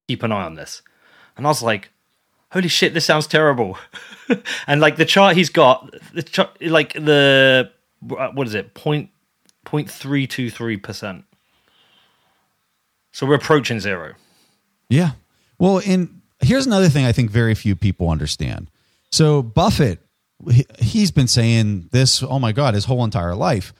[0.06, 0.82] Keep an eye on this.
[1.36, 1.90] And I was like,
[2.52, 3.78] holy shit, this sounds terrible.
[4.66, 7.70] and like the chart he's got, the chart, like the
[8.16, 9.10] uh, what is it, point
[9.64, 11.24] point three two three percent.
[13.12, 14.14] So we're approaching zero.
[14.88, 15.12] Yeah.
[15.58, 18.70] Well, and here's another thing I think very few people understand.
[19.10, 19.98] So Buffett,
[20.78, 22.22] he's been saying this.
[22.22, 23.72] Oh my God, his whole entire life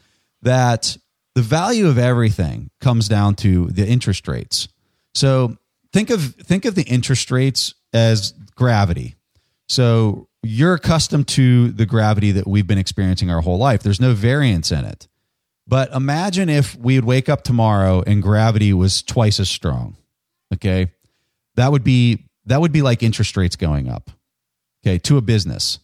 [0.43, 0.97] that
[1.35, 4.69] the value of everything comes down to the interest rates.
[5.15, 5.57] So
[5.93, 9.17] think of think of the interest rates as gravity.
[9.71, 13.83] So you're accustomed to the gravity that we've been experiencing our whole life.
[13.83, 15.09] There's no variance in it.
[15.67, 19.97] But imagine if we would wake up tomorrow and gravity was twice as strong.
[20.53, 20.93] Okay?
[21.55, 24.11] That would be that would be like interest rates going up.
[24.85, 25.79] Okay, to a business.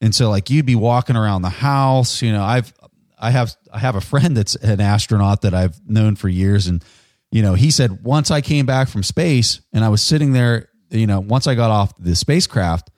[0.00, 2.72] And so like you'd be walking around the house, you know, I've
[3.16, 6.84] I have I have a friend that's an astronaut that I've known for years and
[7.30, 10.68] you know, he said once I came back from space and I was sitting there
[10.92, 12.90] you know, once I got off the spacecraft,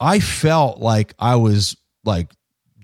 [0.00, 2.32] I felt like I was like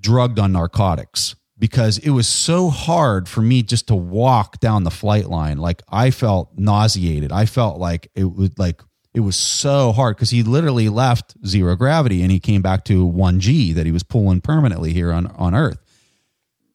[0.00, 4.90] drugged on narcotics because it was so hard for me just to walk down the
[4.90, 5.58] flight line.
[5.58, 7.32] Like I felt nauseated.
[7.32, 8.80] I felt like it was like
[9.12, 13.06] It was so hard because he literally left zero gravity and he came back to
[13.06, 15.78] 1G that he was pulling permanently here on, on Earth.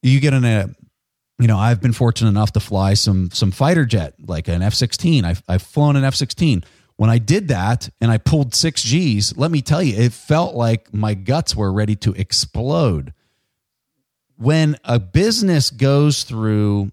[0.04, 0.70] You get in a,
[1.40, 4.74] you know, I've been fortunate enough to fly some some fighter jet like an F
[4.74, 5.26] 16.
[5.26, 6.64] I've, I've flown an F 16.
[6.98, 10.56] When I did that and I pulled six G's, let me tell you, it felt
[10.56, 13.14] like my guts were ready to explode.
[14.38, 16.92] When a business goes through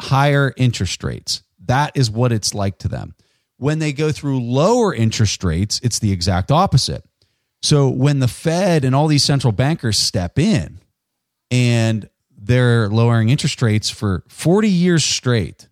[0.00, 3.14] higher interest rates, that is what it's like to them.
[3.58, 7.04] When they go through lower interest rates, it's the exact opposite.
[7.62, 10.80] So when the Fed and all these central bankers step in
[11.50, 15.68] and they're lowering interest rates for 40 years straight,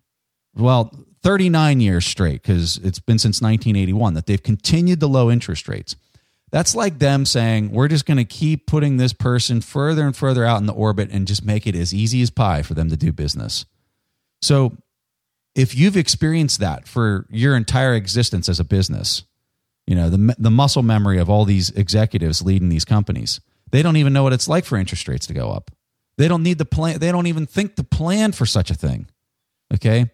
[0.55, 5.67] well, 39 years straight, because it's been since 1981 that they've continued the low interest
[5.67, 5.95] rates.
[6.51, 10.45] That's like them saying, we're just going to keep putting this person further and further
[10.45, 12.97] out in the orbit and just make it as easy as pie for them to
[12.97, 13.65] do business.
[14.41, 14.77] So
[15.53, 19.23] if you've experienced that for your entire existence as a business,
[19.85, 23.97] you know, the, the muscle memory of all these executives leading these companies, they don't
[23.97, 25.71] even know what it's like for interest rates to go up.
[26.17, 26.99] They don't need the plan.
[26.99, 29.07] They don't even think to plan for such a thing.
[29.73, 30.09] Okay.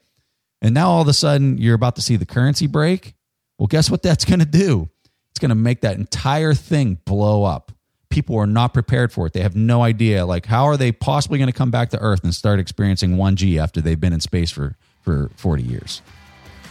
[0.65, 3.13] And now all of a sudden you're about to see the currency break.
[3.57, 4.89] Well, guess what that's going to do?
[5.31, 7.71] It's going to make that entire thing blow up.
[8.09, 9.33] People are not prepared for it.
[9.33, 10.25] They have no idea.
[10.25, 13.61] Like, how are they possibly going to come back to Earth and start experiencing 1G
[13.61, 14.75] after they've been in space for
[15.05, 16.01] for 40 years.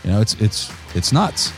[0.02, 1.52] You know, it's it's it's nuts.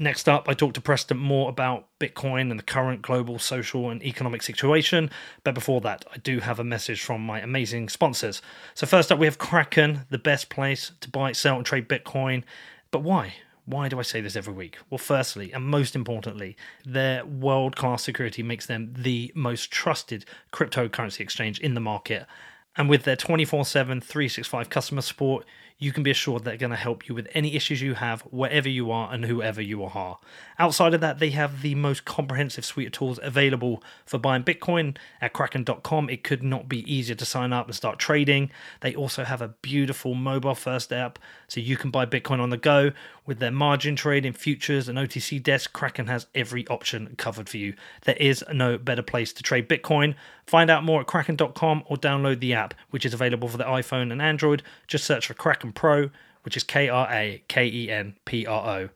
[0.00, 4.02] Next up, I talked to Preston more about Bitcoin and the current global social and
[4.02, 5.10] economic situation.
[5.44, 8.40] But before that, I do have a message from my amazing sponsors.
[8.74, 12.44] So, first up, we have Kraken, the best place to buy, sell, and trade Bitcoin.
[12.90, 13.34] But why?
[13.66, 14.78] Why do I say this every week?
[14.88, 21.20] Well, firstly, and most importantly, their world class security makes them the most trusted cryptocurrency
[21.20, 22.26] exchange in the market.
[22.74, 25.44] And with their 24 7, 365 customer support,
[25.80, 28.68] you can be assured they're going to help you with any issues you have, wherever
[28.68, 30.18] you are and whoever you are.
[30.60, 34.94] Outside of that, they have the most comprehensive suite of tools available for buying Bitcoin
[35.22, 36.10] at kraken.com.
[36.10, 38.50] It could not be easier to sign up and start trading.
[38.82, 41.18] They also have a beautiful mobile first app
[41.48, 42.92] so you can buy Bitcoin on the go.
[43.24, 47.72] With their margin trading, futures, and OTC desk, Kraken has every option covered for you.
[48.02, 50.14] There is no better place to trade Bitcoin.
[50.44, 54.12] Find out more at kraken.com or download the app, which is available for the iPhone
[54.12, 54.62] and Android.
[54.86, 56.10] Just search for Kraken Pro,
[56.42, 58.88] which is K R A K E N P R O.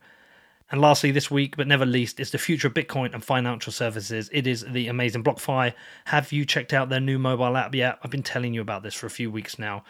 [0.71, 4.29] And lastly, this week, but never least, is the future of Bitcoin and financial services.
[4.33, 5.73] It is the amazing BlockFi.
[6.05, 7.99] Have you checked out their new mobile app yet?
[8.01, 9.83] I've been telling you about this for a few weeks now.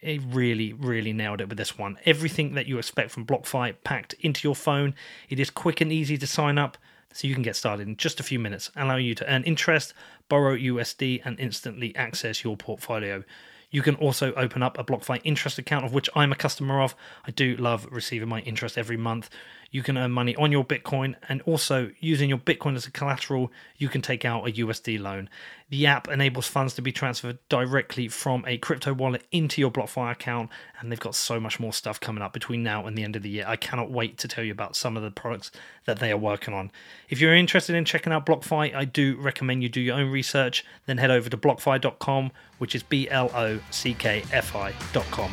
[0.00, 1.98] It really, really nailed it with this one.
[2.06, 4.94] Everything that you expect from BlockFi packed into your phone.
[5.28, 6.78] It is quick and easy to sign up,
[7.12, 9.92] so you can get started in just a few minutes, allowing you to earn interest,
[10.30, 13.22] borrow USD, and instantly access your portfolio.
[13.70, 16.94] You can also open up a BlockFi interest account, of which I'm a customer of.
[17.24, 19.30] I do love receiving my interest every month.
[19.72, 23.50] You can earn money on your Bitcoin, and also using your Bitcoin as a collateral,
[23.78, 25.30] you can take out a USD loan.
[25.70, 30.12] The app enables funds to be transferred directly from a crypto wallet into your BlockFi
[30.12, 33.16] account, and they've got so much more stuff coming up between now and the end
[33.16, 33.46] of the year.
[33.48, 35.50] I cannot wait to tell you about some of the products
[35.86, 36.70] that they are working on.
[37.08, 40.66] If you're interested in checking out BlockFi, I do recommend you do your own research.
[40.84, 45.32] Then head over to blockfi.com, which is B L O C K F I.com.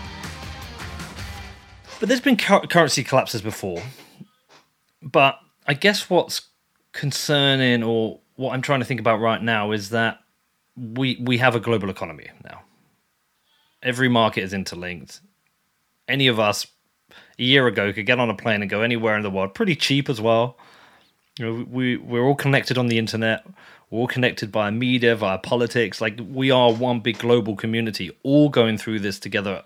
[2.00, 3.84] But there's been currency collapses before.
[5.02, 6.42] But I guess what's
[6.92, 10.20] concerning or what I'm trying to think about right now is that
[10.76, 12.62] we we have a global economy now.
[13.84, 15.22] Every market is interlinked.
[16.08, 16.68] Any of us
[17.38, 19.76] a year ago could get on a plane and go anywhere in the world, pretty
[19.76, 20.58] cheap as well.
[21.38, 23.46] You know, we we're all connected on the internet.
[23.90, 26.02] We're all connected via media, via politics.
[26.02, 29.64] Like we are one big global community, all going through this together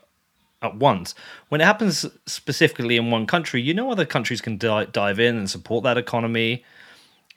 [0.63, 1.13] at once.
[1.49, 5.35] When it happens specifically in one country, you know other countries can di- dive in
[5.35, 6.63] and support that economy.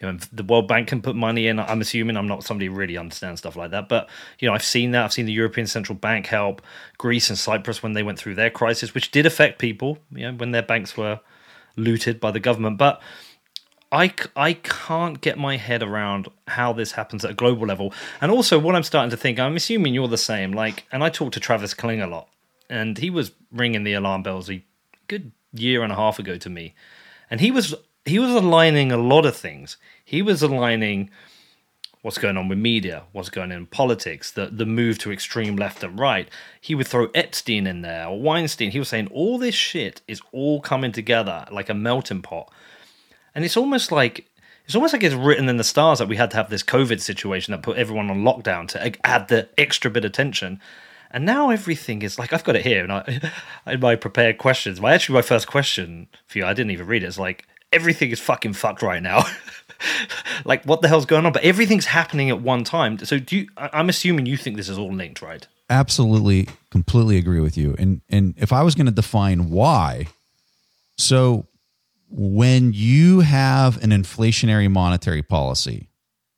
[0.00, 1.58] You know, the World Bank can put money in.
[1.58, 4.08] I'm assuming I'm not somebody really understands stuff like that, but
[4.38, 5.04] you know, I've seen that.
[5.04, 6.62] I've seen the European Central Bank help
[6.98, 9.98] Greece and Cyprus when they went through their crisis, which did affect people.
[10.12, 11.20] You know, when their banks were
[11.76, 13.02] looted by the government, but.
[13.92, 17.94] I, I can't get my head around how this happens at a global level.
[18.20, 20.50] And also, what I'm starting to think, I'm assuming you're the same.
[20.50, 22.28] Like, and I talk to Travis Kling a lot,
[22.68, 24.62] and he was ringing the alarm bells a
[25.08, 26.74] good year and a half ago to me,
[27.30, 27.74] and he was
[28.04, 29.76] he was aligning a lot of things.
[30.04, 31.10] He was aligning
[32.02, 35.56] what's going on with media, what's going on in politics, the the move to extreme
[35.56, 36.28] left and right.
[36.60, 38.70] He would throw Epstein in there or Weinstein.
[38.70, 42.50] He was saying all this shit is all coming together like a melting pot,
[43.34, 44.30] and it's almost like
[44.66, 47.00] it's almost like it's written in the stars that we had to have this COVID
[47.00, 50.60] situation that put everyone on lockdown to add the extra bit of tension.
[51.10, 52.92] And now everything is like I've got it here, and
[53.66, 54.80] I in my prepared questions.
[54.80, 57.06] My actually my first question for you, I didn't even read it.
[57.06, 59.24] It's like everything is fucking fucked right now.
[60.44, 61.32] like what the hell's going on?
[61.32, 62.98] But everything's happening at one time.
[62.98, 63.48] So do you?
[63.56, 65.46] I'm assuming you think this is all linked, right?
[65.68, 67.74] Absolutely, completely agree with you.
[67.78, 70.06] And and if I was going to define why,
[70.96, 71.46] so
[72.08, 75.88] when you have an inflationary monetary policy,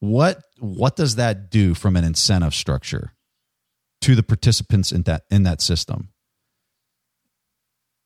[0.01, 3.13] what what does that do from an incentive structure
[4.09, 6.09] to the participants in that in that system?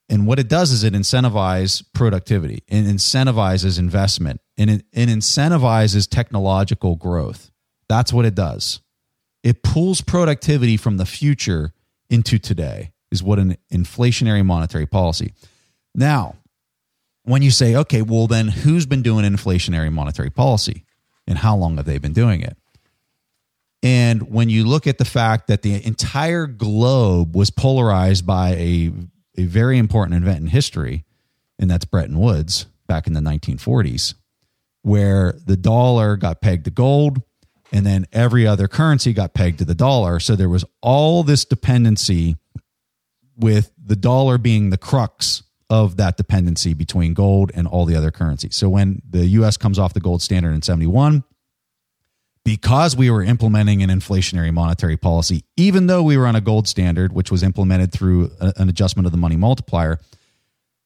[0.08, 6.10] And what it does is it incentivizes productivity, it incentivizes investment, and it, it incentivizes
[6.10, 7.52] technological growth.
[7.88, 8.80] That's what it does.
[9.44, 11.72] It pulls productivity from the future
[12.10, 15.32] into today, is what an inflationary monetary policy.
[15.94, 16.34] Now,
[17.22, 20.84] when you say, okay, well, then who's been doing inflationary monetary policy
[21.28, 22.56] and how long have they been doing it?
[23.82, 28.92] And when you look at the fact that the entire globe was polarized by a,
[29.36, 31.04] a very important event in history,
[31.58, 34.14] and that's Bretton Woods back in the 1940s,
[34.82, 37.22] where the dollar got pegged to gold
[37.72, 40.20] and then every other currency got pegged to the dollar.
[40.20, 42.36] So there was all this dependency
[43.36, 48.10] with the dollar being the crux of that dependency between gold and all the other
[48.10, 48.54] currencies.
[48.54, 51.24] So when the US comes off the gold standard in 71,
[52.44, 56.66] because we were implementing an inflationary monetary policy, even though we were on a gold
[56.66, 59.98] standard, which was implemented through a, an adjustment of the money multiplier,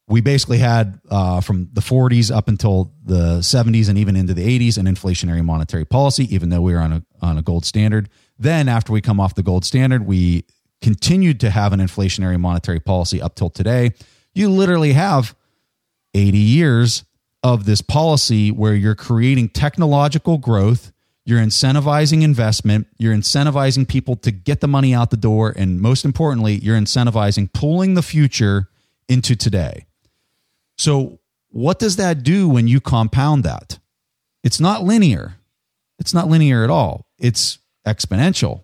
[0.08, 4.58] we basically had uh, from the 40s up until the 70s and even into the
[4.58, 8.08] 80s an inflationary monetary policy, even though we were on a, on a gold standard.
[8.38, 10.44] Then, after we come off the gold standard, we
[10.82, 13.92] continued to have an inflationary monetary policy up till today
[14.36, 15.34] you literally have
[16.12, 17.04] 80 years
[17.42, 20.92] of this policy where you're creating technological growth,
[21.26, 26.04] you're incentivizing investment, you're incentivizing people to get the money out the door, and most
[26.04, 28.68] importantly, you're incentivizing pulling the future
[29.08, 29.84] into today.
[30.78, 31.18] So,
[31.50, 33.78] what does that do when you compound that?
[34.44, 35.36] It's not linear.
[35.98, 37.06] It's not linear at all.
[37.18, 38.62] It's exponential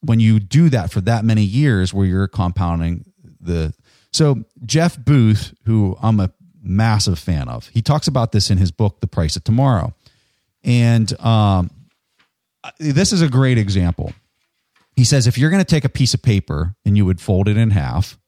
[0.00, 3.04] when you do that for that many years where you're compounding
[3.40, 3.72] the
[4.12, 6.30] so Jeff Booth, who I'm a
[6.62, 9.94] massive fan of, he talks about this in his book, The Price of Tomorrow.
[10.62, 11.70] And um,
[12.78, 14.12] this is a great example.
[14.94, 17.48] He says if you're going to take a piece of paper and you would fold
[17.48, 18.18] it in half,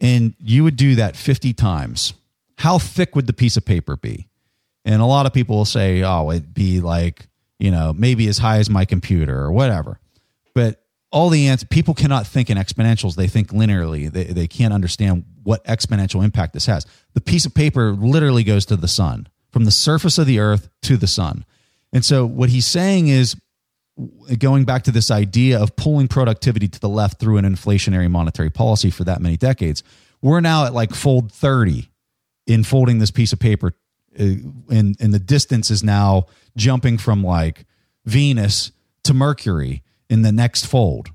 [0.00, 2.14] and you would do that 50 times,
[2.58, 4.28] how thick would the piece of paper be?
[4.84, 7.26] And a lot of people will say, oh, it'd be like,
[7.58, 10.00] you know, maybe as high as my computer or whatever.
[10.54, 10.82] But
[11.12, 15.24] all the answers people cannot think in exponentials they think linearly they, they can't understand
[15.42, 19.64] what exponential impact this has the piece of paper literally goes to the sun from
[19.64, 21.44] the surface of the earth to the sun
[21.92, 23.36] and so what he's saying is
[24.38, 28.50] going back to this idea of pulling productivity to the left through an inflationary monetary
[28.50, 29.82] policy for that many decades
[30.22, 31.88] we're now at like fold 30
[32.46, 33.74] in folding this piece of paper
[34.18, 34.24] uh,
[34.70, 36.26] and and the distance is now
[36.56, 37.64] jumping from like
[38.04, 38.72] venus
[39.04, 41.10] to mercury in the next fold,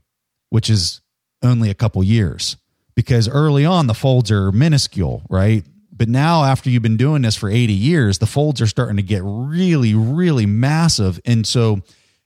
[0.50, 1.02] which is
[1.44, 2.58] only a couple years.
[2.96, 5.66] Because early on, the folds are minuscule, right?
[5.98, 9.04] But now, after you've been doing this for 80 years, the folds are starting to
[9.04, 11.22] get really, really massive.
[11.26, 11.82] And so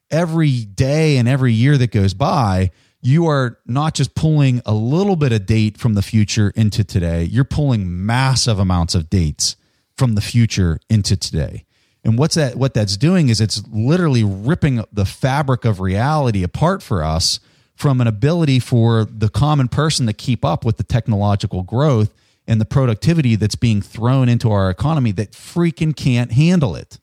[0.10, 5.16] every day and every year that goes by, you are not just pulling a little
[5.16, 9.56] bit of date from the future into today, you're pulling massive amounts of dates
[9.96, 11.66] from the future into today.
[12.04, 12.56] And what's that?
[12.56, 17.40] What that's doing is it's literally ripping the fabric of reality apart for us
[17.76, 22.14] from an ability for the common person to keep up with the technological growth
[22.50, 27.00] and the productivity that's being thrown into our economy that freaking can't handle it.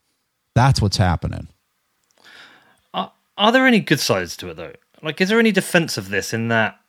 [0.54, 1.48] That's what's happening.
[2.92, 4.72] Are, are there any good sides to it though?
[5.02, 6.80] Like, is there any defense of this in that?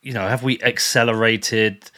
[0.00, 1.90] You know, have we accelerated?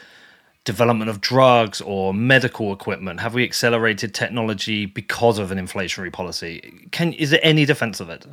[0.65, 3.21] development of drugs or medical equipment?
[3.21, 6.89] Have we accelerated technology because of an inflationary policy?
[6.91, 8.27] Can is there any defense of it?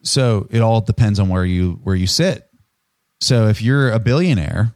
[0.00, 2.48] So it all depends on where you where you sit.
[3.20, 4.74] So if you're a billionaire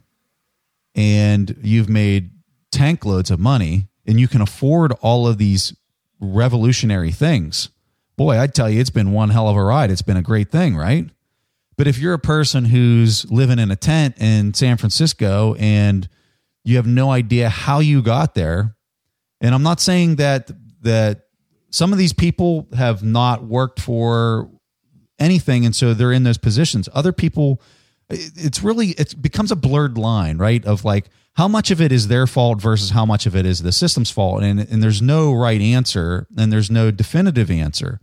[0.97, 2.31] and you've made
[2.71, 5.73] tank loads of money and you can afford all of these
[6.19, 7.69] revolutionary things,
[8.17, 9.91] boy, I'd tell you it's been one hell of a ride.
[9.91, 11.07] It's been a great thing, right?
[11.77, 16.09] But if you're a person who's living in a tent in San Francisco and
[16.63, 18.75] you have no idea how you got there.
[19.39, 21.27] And I'm not saying that that
[21.69, 24.49] some of these people have not worked for
[25.19, 26.89] anything and so they're in those positions.
[26.93, 27.61] Other people
[28.09, 30.63] it's really it becomes a blurred line, right?
[30.65, 33.61] Of like how much of it is their fault versus how much of it is
[33.61, 34.43] the system's fault.
[34.43, 37.99] And and there's no right answer and there's no definitive answer.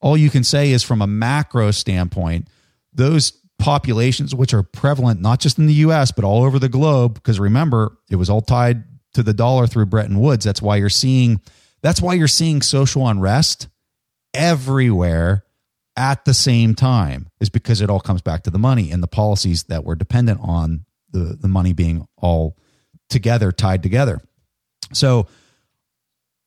[0.00, 2.48] All you can say is from a macro standpoint,
[2.92, 7.14] those populations which are prevalent not just in the US but all over the globe
[7.14, 8.84] because remember it was all tied
[9.14, 11.40] to the dollar through Bretton Woods that's why you're seeing
[11.82, 13.66] that's why you're seeing social unrest
[14.32, 15.44] everywhere
[15.98, 19.08] at the same time is because it all comes back to the money and the
[19.08, 22.56] policies that were dependent on the the money being all
[23.10, 24.20] together tied together.
[24.92, 25.26] So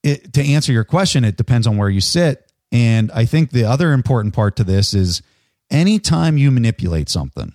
[0.03, 2.51] it, to answer your question it depends on where you sit.
[2.71, 5.21] And i think the other important part to this is
[5.69, 7.51] anytime you manipulate something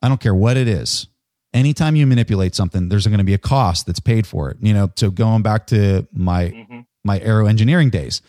[0.00, 1.06] i don't care what it is
[1.52, 4.56] anytime you manipulate something there's going to be a cost that's paid for it.
[4.60, 6.80] You know so going back to my mm-hmm.
[7.04, 8.22] my aero engineering days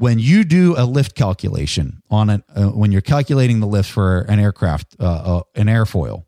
[0.00, 4.20] when you do a lift calculation on it uh, when you're calculating the lift for
[4.22, 6.24] an aircraft uh, uh, an airfoil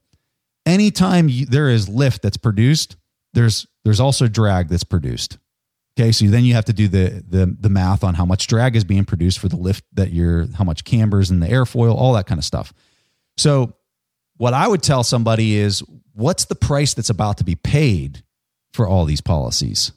[0.66, 2.97] anytime you, there is lift that's produced
[3.33, 5.39] there's there's also drag that's produced.
[5.99, 8.77] Okay so then you have to do the the the math on how much drag
[8.77, 12.12] is being produced for the lift that you're how much cambers in the airfoil all
[12.14, 12.73] that kind of stuff.
[13.37, 13.75] So
[14.37, 15.83] what i would tell somebody is
[16.14, 18.23] what's the price that's about to be paid
[18.73, 19.93] for all these policies?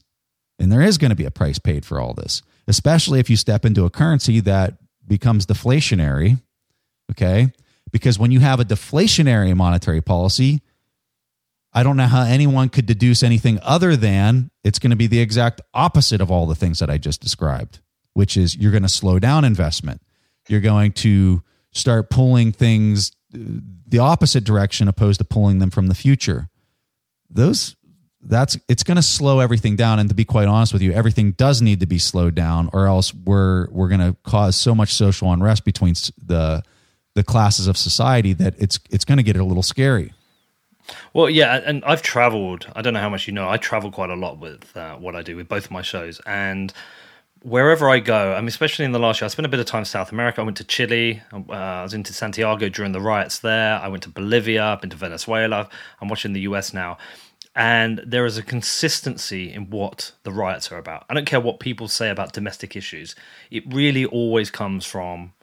[0.59, 3.37] And there is going to be a price paid for all this especially if you
[3.37, 4.75] step into a currency that
[5.07, 6.41] becomes deflationary.
[7.11, 7.51] Okay.
[7.91, 10.61] Because when you have a deflationary monetary policy,
[11.71, 15.19] I don't know how anyone could deduce anything other than it's going to be the
[15.19, 17.79] exact opposite of all the things that I just described,
[18.13, 20.01] which is you're going to slow down investment.
[20.47, 23.39] You're going to start pulling things uh,
[23.87, 26.49] the opposite direction opposed to pulling them from the future.
[27.29, 27.74] Those
[28.25, 31.31] that's it's going to slow everything down and to be quite honest with you everything
[31.31, 34.93] does need to be slowed down or else we're we're going to cause so much
[34.93, 35.93] social unrest between
[36.25, 36.63] the
[37.13, 40.13] the classes of society that it's it's going to get a little scary
[41.13, 44.09] well yeah and i've traveled i don't know how much you know i travel quite
[44.09, 46.73] a lot with uh, what i do with both of my shows and
[47.41, 49.67] wherever I go, I mean, especially in the last year, I spent a bit of
[49.67, 50.41] time in South America.
[50.41, 51.21] I went to Chile.
[51.31, 53.75] Uh, I was into Santiago during the riots there.
[53.75, 54.65] I went to Bolivia.
[54.65, 55.69] I've been to Venezuela.
[56.01, 56.97] I'm watching the US now
[57.55, 61.05] and there is a consistency in what the riots are about.
[61.09, 63.15] I don't care what people say about domestic issues.
[63.49, 65.33] It really always comes from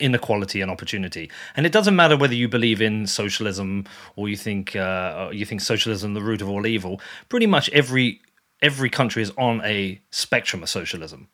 [0.00, 1.30] inequality and opportunity.
[1.56, 3.84] And it doesn't matter whether you believe in socialism
[4.16, 7.00] or you think uh, you think socialism the root of all evil.
[7.28, 8.20] Pretty much every
[8.60, 11.28] every country is on a spectrum of socialism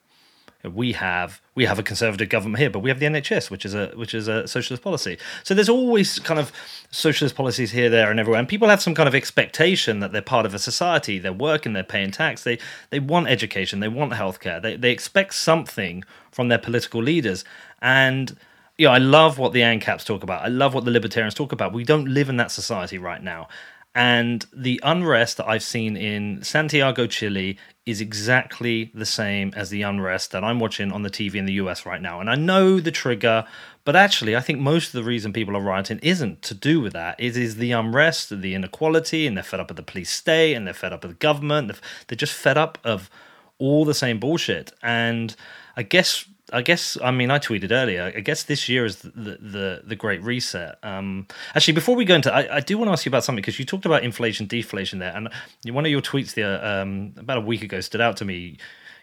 [0.73, 3.75] we have we have a conservative government here, but we have the NHS, which is
[3.75, 5.19] a which is a socialist policy.
[5.43, 6.53] So there's always kind of
[6.91, 8.39] socialist policies here, there, and everywhere.
[8.39, 11.19] And people have some kind of expectation that they're part of a society.
[11.19, 12.45] They're working, they're paying tax.
[12.45, 12.59] They
[12.91, 14.61] they want education, they want healthcare.
[14.61, 17.45] They they expect something from their political leaders.
[17.83, 18.37] And
[18.79, 20.43] yeah, I love what the ANCAPs talk about.
[20.43, 21.73] I love what the libertarians talk about.
[21.73, 23.49] We don't live in that society right now.
[23.95, 27.57] And the unrest that I've seen in Santiago, Chile,
[27.87, 31.55] is exactly the same as the unrest that I'm watching on the TV in the
[31.55, 32.21] US right now.
[32.21, 33.45] And I know the trigger,
[33.85, 36.95] but actually, I think most of the reason people are rioting isn't to do with
[36.95, 37.17] that.
[37.19, 40.67] It is the unrest, the inequality, and they're fed up of the police state, and
[40.67, 41.73] they're fed up of the government.
[42.09, 43.11] They're just fed up of
[43.59, 44.73] all the same bullshit.
[44.83, 45.37] And
[45.77, 48.13] I guess I guess I mean I tweeted earlier.
[48.15, 50.79] I guess this year is the the, the great reset.
[50.83, 53.41] Um, actually, before we go into, I, I do want to ask you about something
[53.41, 55.29] because you talked about inflation, deflation there, and
[55.75, 58.59] one of your tweets there um, about a week ago stood out to me.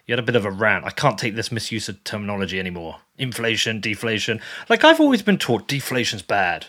[0.06, 0.84] You had a bit of a rant.
[0.84, 2.96] I can't take this misuse of terminology anymore.
[3.18, 4.40] Inflation, deflation.
[4.68, 6.66] Like I've always been taught, deflation's bad.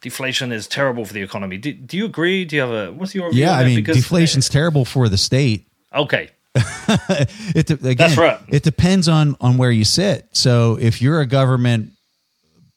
[0.00, 1.58] Deflation is terrible for the economy.
[1.58, 2.44] Do, do you agree?
[2.44, 3.52] Do you have a what's your yeah?
[3.52, 5.68] I mean, because, deflation's terrible for the state.
[5.94, 8.38] Okay, it again, That's right.
[8.48, 10.28] It depends on on where you sit.
[10.32, 11.92] So if you're a government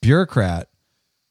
[0.01, 0.69] bureaucrat,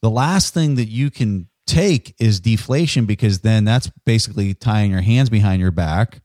[0.03, 5.01] the last thing that you can take is deflation because then that's basically tying your
[5.01, 6.20] hands behind your back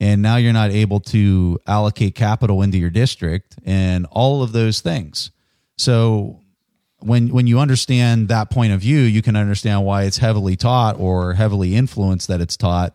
[0.00, 4.80] and now you're not able to allocate capital into your district and all of those
[4.80, 5.30] things.
[5.78, 6.40] So
[6.98, 10.98] when when you understand that point of view, you can understand why it's heavily taught
[10.98, 12.94] or heavily influenced that it's taught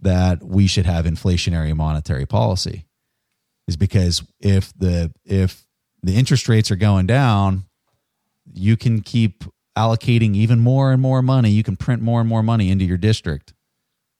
[0.00, 2.86] that we should have inflationary monetary policy
[3.66, 5.66] is because if the if
[6.02, 7.64] the interest rates are going down
[8.52, 9.44] you can keep
[9.76, 11.50] allocating even more and more money.
[11.50, 13.54] You can print more and more money into your district.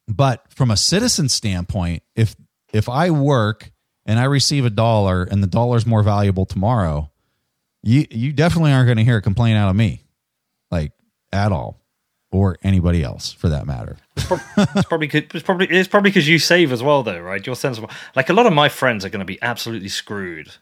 [0.07, 2.35] But from a citizen standpoint if
[2.73, 3.71] if i work
[4.07, 7.11] and i receive a dollar and the dollar is more valuable tomorrow
[7.83, 10.03] you you definitely aren't going to hear a complaint out of me
[10.71, 10.93] like
[11.33, 11.81] at all
[12.31, 13.97] or anybody else for that matter.
[14.17, 17.45] it's probably it's probably it's probably because you save as well, though, right?
[17.47, 20.53] Your sense of like a lot of my friends are going to be absolutely screwed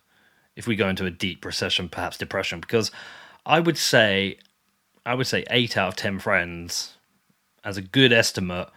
[0.54, 2.90] if we go into a deep recession, perhaps depression, because
[3.44, 4.38] I would say
[5.04, 6.96] I would say eight out of ten friends,
[7.64, 8.68] as a good estimate,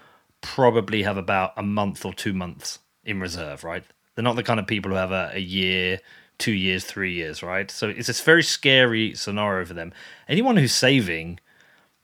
[0.41, 3.83] probably have about a month or two months in reserve, right?
[4.15, 5.99] They're not the kind of people who have a, a year,
[6.37, 7.69] two years, three years, right?
[7.69, 9.93] So it's this very scary scenario for them.
[10.27, 11.39] Anyone who's saving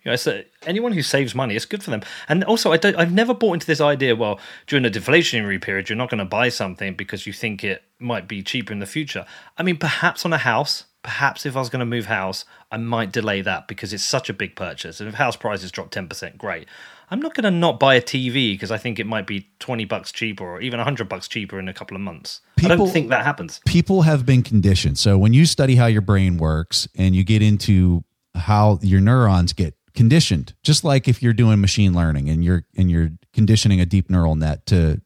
[0.06, 2.04] You know, so anyone who saves money, it's good for them.
[2.30, 4.16] And also, I don't, I've never bought into this idea.
[4.16, 7.84] Well, during a deflationary period, you're not going to buy something because you think it
[7.98, 9.26] might be cheaper in the future.
[9.58, 12.78] I mean, perhaps on a house, perhaps if I was going to move house, I
[12.78, 15.00] might delay that because it's such a big purchase.
[15.00, 16.68] And if house prices drop ten percent, great.
[17.10, 19.86] I'm not going to not buy a TV because I think it might be 20
[19.86, 22.42] bucks cheaper or even 100 bucks cheaper in a couple of months.
[22.58, 23.62] People, I don't think that happens.
[23.66, 24.98] People have been conditioned.
[24.98, 28.04] So when you study how your brain works and you get into
[28.34, 32.92] how your neurons get conditioned, just like if you're doing machine learning and you're and
[32.92, 35.02] you're conditioning a deep neural net to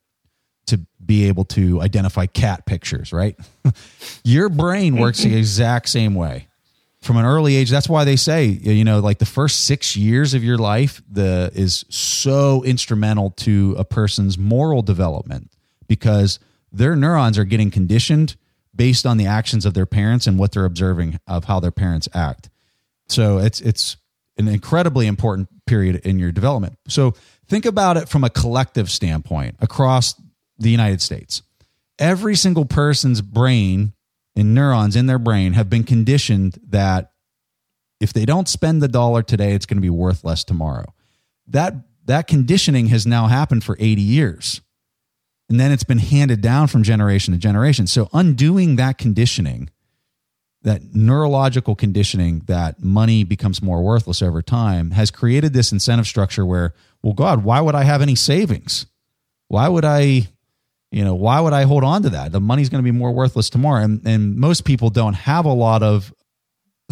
[0.68, 3.38] to be able to identify cat pictures, right?
[4.24, 6.50] your brain works the exact same way
[7.02, 10.34] from an early age that's why they say you know like the first six years
[10.34, 15.52] of your life the is so instrumental to a person's moral development
[15.88, 16.40] because
[16.72, 18.36] their neurons are getting conditioned
[18.76, 22.08] based on the actions of their parents and what they're observing of how their parents
[22.14, 22.50] act
[23.08, 23.98] so it's it's
[24.40, 27.14] an incredibly important period in your development so
[27.48, 30.20] think about it from a collective standpoint across
[30.58, 31.42] the united states
[32.00, 33.94] every single person's brain
[34.36, 37.12] and neurons in their brain have been conditioned that
[38.00, 40.94] if they don't spend the dollar today, it's going to be worth less tomorrow.
[41.48, 41.76] That
[42.06, 44.62] that conditioning has now happened for 80 years.
[45.50, 47.86] And then it's been handed down from generation to generation.
[47.88, 49.70] So undoing that conditioning,
[50.64, 56.46] that neurological conditioning that money becomes more worthless over time has created this incentive structure
[56.46, 58.86] where, well, God, why would I have any savings?
[59.48, 60.28] Why would I
[60.92, 62.32] you know why would i hold on to that?
[62.32, 63.84] The money's going to be more worthless tomorrow.
[63.84, 66.14] And, and most people don't have a lot of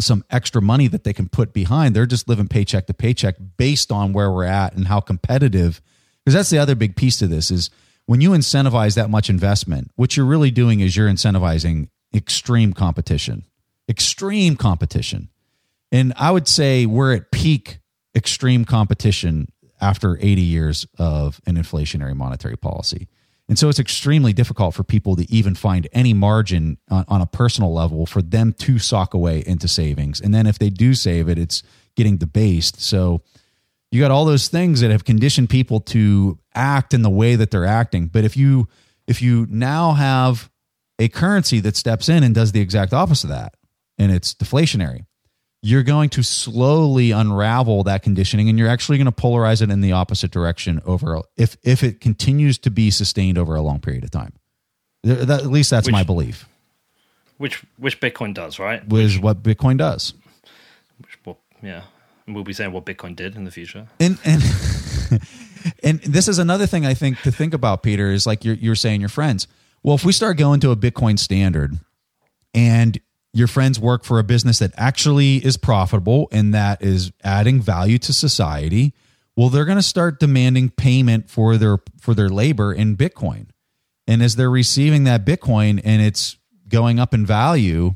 [0.00, 1.94] some extra money that they can put behind.
[1.96, 5.82] They're just living paycheck to paycheck based on where we're at and how competitive.
[6.24, 7.70] Because that's the other big piece to this is
[8.06, 13.44] when you incentivize that much investment what you're really doing is you're incentivizing extreme competition
[13.88, 15.28] extreme competition
[15.90, 17.78] and i would say we're at peak
[18.14, 23.08] extreme competition after 80 years of an inflationary monetary policy
[23.48, 27.26] and so it's extremely difficult for people to even find any margin on, on, a
[27.26, 30.20] personal level for them to sock away into savings.
[30.20, 31.62] And then if they do save it, it's
[31.96, 32.78] getting debased.
[32.78, 33.22] So
[33.90, 37.50] you got all those things that have conditioned people to act in the way that
[37.50, 38.08] they're acting.
[38.08, 38.68] But if you
[39.06, 40.50] if you now have
[40.98, 43.54] a currency that steps in and does the exact opposite of that,
[43.98, 45.06] and it's deflationary,
[45.62, 49.80] you're going to slowly unravel that conditioning and you're actually going to polarize it in
[49.80, 54.04] the opposite direction over if if it continues to be sustained over a long period
[54.04, 54.32] of time.
[55.02, 56.48] That, at least that's which, my belief.
[57.38, 58.86] Which which bitcoin does right?
[58.88, 60.14] Which is what bitcoin does.
[60.98, 61.82] Which well yeah.
[62.26, 63.88] And we'll be saying what bitcoin did in the future.
[63.98, 64.42] And and
[65.82, 68.74] and this is another thing i think to think about peter is like you're, you're
[68.74, 69.48] saying your friends
[69.82, 71.78] well if we start going to a bitcoin standard
[72.54, 73.00] and
[73.32, 77.98] your friends work for a business that actually is profitable and that is adding value
[77.98, 78.94] to society
[79.36, 83.46] well they're going to start demanding payment for their for their labor in bitcoin.
[84.06, 87.94] And as they're receiving that bitcoin and it's going up in value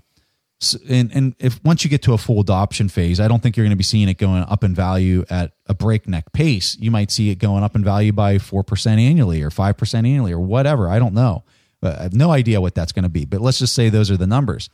[0.89, 3.65] and, and if once you get to a full adoption phase i don't think you're
[3.65, 6.77] going to be seeing it going up in value at a breakneck pace.
[6.79, 10.41] You might see it going up in value by 4% annually or 5% annually or
[10.41, 10.89] whatever.
[10.89, 11.45] I don't know.
[11.83, 14.11] Uh, I have no idea what that's going to be but let's just say those
[14.11, 14.71] are the numbers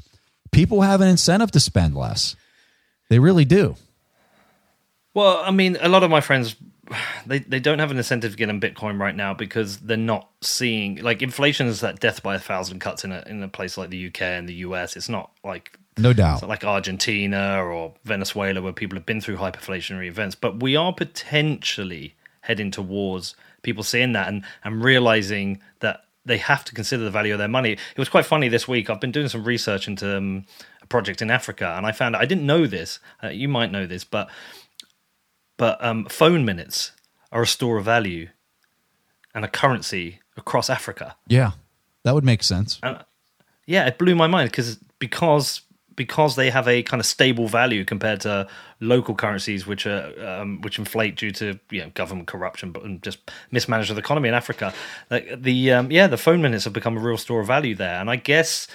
[0.51, 2.37] people have an incentive to spend less.
[3.09, 3.77] They really do.
[5.15, 6.57] Well, I mean, a lot of my friends
[7.27, 10.29] they they don't have an incentive to get in Bitcoin right now because they're not
[10.41, 13.77] seeing like inflation is that death by a thousand cuts in a in a place
[13.77, 14.97] like the UK and the US.
[14.97, 20.07] It's not like no doubt like Argentina or Venezuela where people have been through hyperinflationary
[20.07, 25.61] events, but we are potentially heading towards people seeing that and and realizing
[26.29, 27.73] they have to consider the value of their money.
[27.73, 28.89] It was quite funny this week.
[28.89, 30.45] I've been doing some research into um,
[30.83, 33.01] a project in Africa, and I found I didn't know this.
[33.23, 34.31] Uh, you might know this, but
[35.57, 36.93] but um, phone minutes
[37.33, 38.29] are a store of value
[39.35, 41.17] and a currency across Africa.
[41.27, 41.53] Yeah,
[42.05, 42.79] that would make sense.
[42.83, 43.05] And,
[43.67, 45.63] yeah, it blew my mind because because
[45.99, 48.47] because they have a kind of stable value compared to
[48.81, 53.19] local currencies, which are um, which inflate due to you know government corruption, and just
[53.51, 54.73] mismanagement of the economy in Africa.
[55.11, 58.01] Like the um, yeah, the phone minutes have become a real store of value there,
[58.01, 58.69] and I guess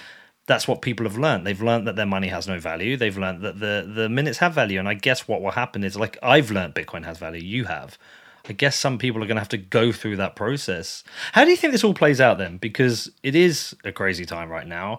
[0.46, 1.46] that's what people have learned.
[1.46, 2.98] They've learned that their money has no value.
[2.98, 5.96] They've learned that the the minutes have value, and I guess what will happen is
[5.96, 7.42] like I've learned Bitcoin has value.
[7.42, 7.98] You have.
[8.46, 11.02] I guess some people are going to have to go through that process.
[11.32, 12.58] How do you think this all plays out then?
[12.58, 14.98] Because it is a crazy time right now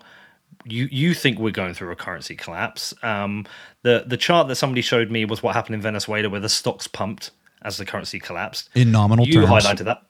[0.65, 2.93] you you think we're going through a currency collapse.
[3.03, 3.45] Um,
[3.83, 6.87] the the chart that somebody showed me was what happened in Venezuela, where the stocks
[6.87, 8.69] pumped as the currency collapsed.
[8.75, 10.01] In nominal you terms, you highlighted that.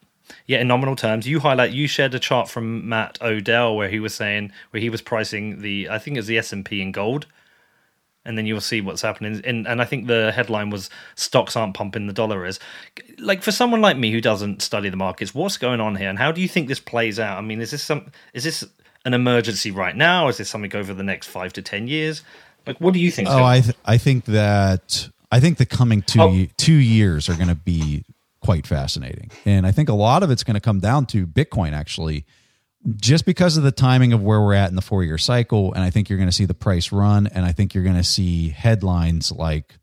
[0.47, 1.71] Yeah, in nominal terms, you highlight.
[1.71, 5.61] You shared a chart from Matt Odell where he was saying where he was pricing
[5.61, 7.27] the I think it was the S and P in gold.
[8.25, 9.39] and then you'll see what's happening.
[9.45, 12.59] And, and I think the headline was stocks aren't pumping the dollar is.
[13.19, 16.17] Like for someone like me who doesn't study the markets, what's going on here, and
[16.17, 17.37] how do you think this plays out?
[17.37, 18.65] I mean, is this some is this
[19.05, 20.27] an emergency right now?
[20.27, 22.23] Is this something over the next five to ten years?
[22.67, 23.29] Like, what do you think?
[23.29, 26.45] Oh, I th- I think that I think the coming two oh.
[26.57, 28.03] two years are going to be
[28.41, 31.73] quite fascinating, and I think a lot of it's going to come down to Bitcoin
[31.73, 32.25] actually
[32.95, 35.73] just because of the timing of where we're at in the four year cycle.
[35.73, 37.27] And I think you're going to see the price run.
[37.27, 39.77] And I think you're going to see headlines like,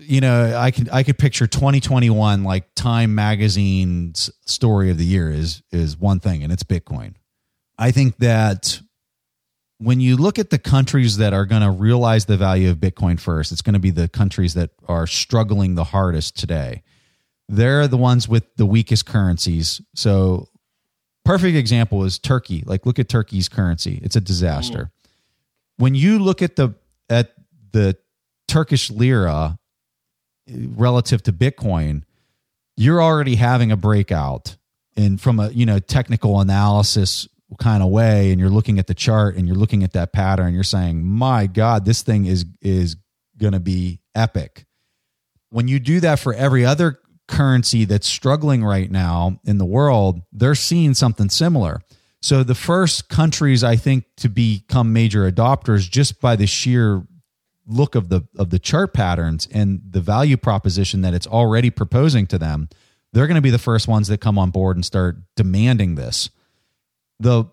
[0.00, 5.30] you know, I could I could picture 2021 like Time Magazine's story of the year
[5.30, 7.14] is is one thing, and it's Bitcoin.
[7.78, 8.80] I think that
[9.78, 13.18] when you look at the countries that are going to realize the value of Bitcoin
[13.18, 16.82] first, it's going to be the countries that are struggling the hardest today
[17.50, 19.80] they're the ones with the weakest currencies.
[19.94, 20.48] So,
[21.24, 22.62] perfect example is Turkey.
[22.64, 24.84] Like, look at Turkey's currency; it's a disaster.
[24.84, 24.90] Mm.
[25.76, 26.74] When you look at the
[27.08, 27.32] at
[27.72, 27.96] the
[28.46, 29.58] Turkish lira
[30.50, 32.02] relative to Bitcoin,
[32.76, 34.56] you're already having a breakout,
[34.96, 37.28] and from a you know technical analysis
[37.58, 40.54] kind of way, and you're looking at the chart and you're looking at that pattern,
[40.54, 42.96] you're saying, "My God, this thing is is
[43.36, 44.66] going to be epic."
[45.50, 50.22] When you do that for every other currency that's struggling right now in the world,
[50.32, 51.80] they're seeing something similar.
[52.22, 57.02] So the first countries I think to become major adopters just by the sheer
[57.66, 62.26] look of the of the chart patterns and the value proposition that it's already proposing
[62.28, 62.68] to them,
[63.12, 66.30] they're going to be the first ones that come on board and start demanding this.
[67.18, 67.44] The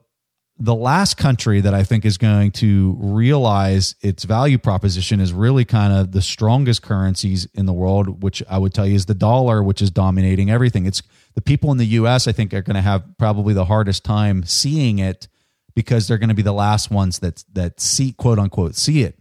[0.60, 5.66] the last country that I think is going to realize its value proposition is really
[5.66, 9.14] kind of the strongest currencies in the world, which I would tell you is the
[9.14, 10.88] dollar, which is dominating everything.
[10.88, 11.04] It's
[11.36, 14.44] the people in the US, I think, are going to have probably the hardest time
[14.46, 15.28] seeing it
[15.76, 19.20] because they're going to be the last ones that that see quote unquote see it.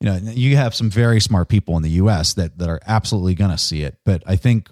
[0.00, 3.34] You know, you have some very smart people in the US that that are absolutely
[3.34, 4.68] going to see it, but I think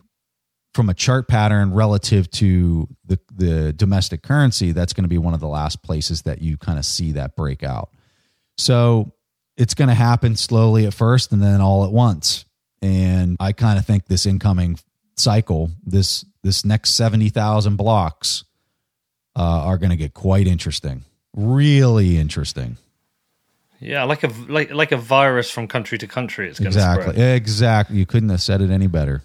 [0.74, 5.34] from a chart pattern relative to the, the domestic currency, that's going to be one
[5.34, 7.90] of the last places that you kind of see that breakout.
[8.58, 9.12] So
[9.56, 12.44] it's going to happen slowly at first and then all at once.
[12.80, 14.78] And I kind of think this incoming
[15.16, 18.44] cycle, this this next seventy thousand blocks,
[19.34, 21.02] uh, are going to get quite interesting.
[21.34, 22.76] Really interesting.
[23.80, 26.48] Yeah, like a like like a virus from country to country.
[26.48, 27.36] It's going exactly spread.
[27.36, 27.96] exactly.
[27.96, 29.22] You couldn't have said it any better.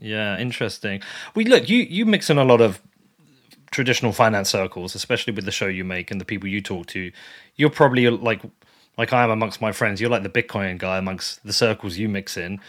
[0.00, 1.02] Yeah, interesting.
[1.34, 2.80] We look you you mix in a lot of
[3.70, 7.12] traditional finance circles, especially with the show you make and the people you talk to.
[7.54, 8.42] You're probably like
[8.96, 10.00] like I am amongst my friends.
[10.00, 12.60] You're like the Bitcoin guy amongst the circles you mix in.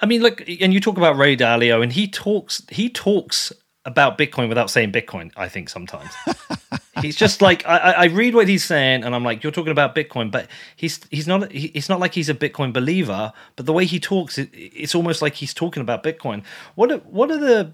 [0.00, 3.52] I mean, like, and you talk about Ray Dalio, and he talks he talks
[3.86, 5.30] about Bitcoin without saying Bitcoin.
[5.36, 6.10] I think sometimes
[7.00, 9.94] he's just like I, I, read what he's saying, and I'm like, you're talking about
[9.94, 11.50] Bitcoin, but he's he's not.
[11.52, 14.94] He, it's not like he's a Bitcoin believer, but the way he talks, it, it's
[14.94, 16.42] almost like he's talking about Bitcoin.
[16.74, 17.72] What are, what are the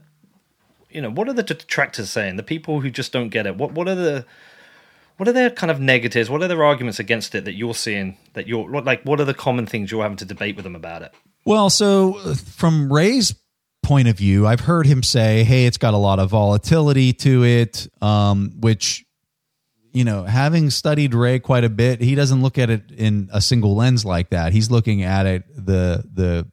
[0.91, 2.37] you know what are the detractors saying?
[2.37, 3.57] The people who just don't get it.
[3.57, 4.27] What what are the
[5.17, 6.29] what are their kind of negatives?
[6.29, 8.19] What are their arguments against it that you're seeing?
[8.35, 11.03] That you're like, what are the common things you're having to debate with them about
[11.03, 11.15] it?
[11.45, 13.35] Well, so uh, from Ray's
[13.83, 17.45] point of view, I've heard him say, "Hey, it's got a lot of volatility to
[17.45, 19.05] it," um, which
[19.93, 23.41] you know, having studied Ray quite a bit, he doesn't look at it in a
[23.41, 24.53] single lens like that.
[24.53, 26.51] He's looking at it the the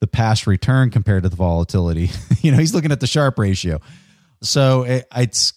[0.00, 2.10] the past return compared to the volatility.
[2.40, 3.80] you know, he's looking at the Sharpe ratio.
[4.42, 5.52] So it, it's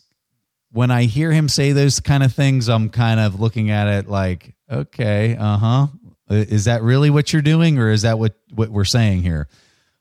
[0.72, 4.08] when I hear him say those kind of things, I'm kind of looking at it
[4.08, 5.88] like, okay, uh huh.
[6.30, 9.48] Is that really what you're doing, or is that what what we're saying here?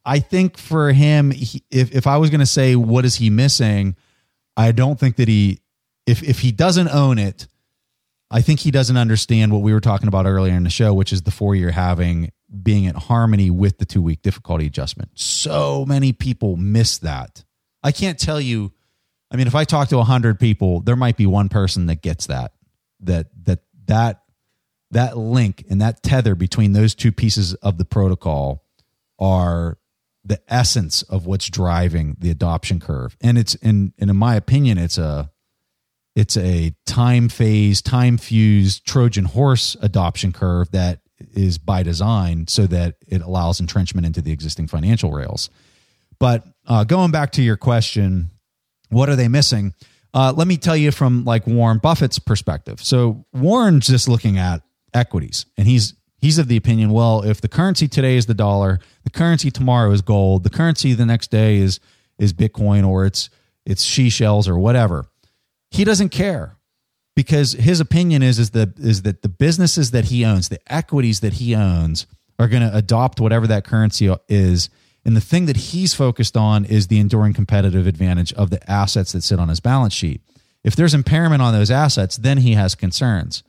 [0.05, 3.31] I think for him, he, if if I was going to say what is he
[3.31, 3.97] missing,
[4.57, 5.61] I don't think that he
[6.07, 7.47] if if he doesn't own it,
[8.31, 11.13] I think he doesn't understand what we were talking about earlier in the show, which
[11.13, 12.33] is the four year halving
[12.63, 15.11] being in harmony with the two week difficulty adjustment.
[15.15, 17.45] So many people miss that.
[17.83, 18.73] I can't tell you.
[19.31, 22.03] I mean, if I talk to a hundred people, there might be one person that
[22.03, 22.53] gets that
[23.01, 24.23] that that that
[24.91, 28.63] that link and that tether between those two pieces of the protocol
[29.19, 29.79] are
[30.25, 33.17] the essence of what's driving the adoption curve.
[33.21, 35.31] And it's in and in my opinion, it's a
[36.17, 41.01] it's a time phase, time fused Trojan horse adoption curve that
[41.33, 45.51] is by design so that it allows entrenchment into the existing financial rails.
[46.19, 48.31] But uh, going back to your question,
[48.91, 49.75] what are they missing?
[50.13, 52.81] Uh, let me tell you from like Warren Buffett's perspective.
[52.83, 54.63] So Warren's just looking at
[54.93, 55.95] equities, and he's
[56.25, 59.91] he's of the opinion, well, if the currency today is the dollar, the currency tomorrow
[59.93, 61.81] is gold, the currency the next day is
[62.19, 63.31] is Bitcoin or it's
[63.67, 65.07] it's she shells or whatever.
[65.71, 66.57] He doesn't care.
[67.17, 71.21] because his opinion is is the is that the businesses that he owns, the equities
[71.21, 72.07] that he owns,
[72.39, 74.69] are going to adopt whatever that currency is.
[75.05, 79.13] And the thing that he's focused on is the enduring competitive advantage of the assets
[79.13, 80.23] that sit on his balance sheet.
[80.65, 83.43] If there's impairment on those assets, then he has concerns.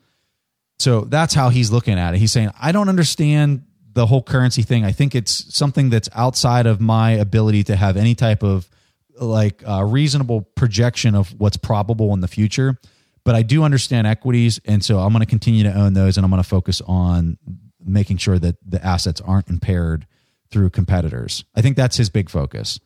[0.79, 2.17] So that's how he's looking at it.
[2.17, 3.63] He's saying, I don't understand
[3.93, 4.83] the whole currency thing.
[4.83, 8.69] I think it's something that's outside of my ability to have any type of
[9.17, 12.77] like uh, reasonable projection of what's probable in the future.
[13.23, 16.23] But I do understand equities, and so I'm going to continue to own those, and
[16.25, 17.39] I'm going to focus on
[17.83, 20.05] making sure that the assets aren't impaired
[20.51, 21.43] through competitors.
[21.55, 22.79] I think that's his big focus.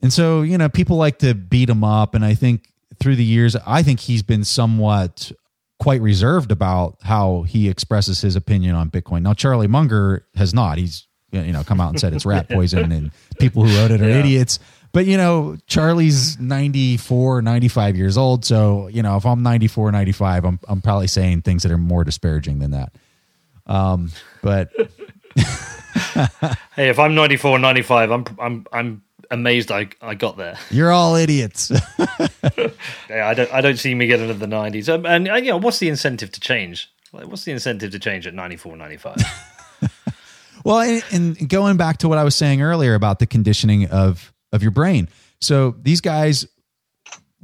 [0.00, 3.24] And so, you know, people like to beat him up, and I think through the
[3.24, 5.30] years, I think he's been somewhat
[5.78, 9.22] quite reserved about how he expresses his opinion on Bitcoin.
[9.22, 10.78] Now, Charlie Munger has not.
[10.78, 14.00] He's you know come out and said it's rat poison and people who wrote it
[14.00, 14.20] are yeah.
[14.20, 14.58] idiots.
[14.92, 20.44] But you know, Charlie's 94, 95 years old, so you know, if I'm 94, 95,
[20.44, 22.94] I'm I'm probably saying things that are more disparaging than that.
[23.66, 24.10] Um,
[24.42, 24.70] but
[26.74, 30.58] hey, if I'm 94, 95, I'm I'm I'm amazed I, I got there.
[30.70, 31.70] You're all idiots.
[33.08, 34.92] yeah, I don't I don't see me getting to the 90s.
[34.92, 36.90] Um, and, and you know, what's the incentive to change?
[37.12, 39.16] Like, what's the incentive to change at 94, 95?
[40.64, 44.32] well, and, and going back to what I was saying earlier about the conditioning of
[44.52, 45.08] of your brain.
[45.40, 46.46] So these guys,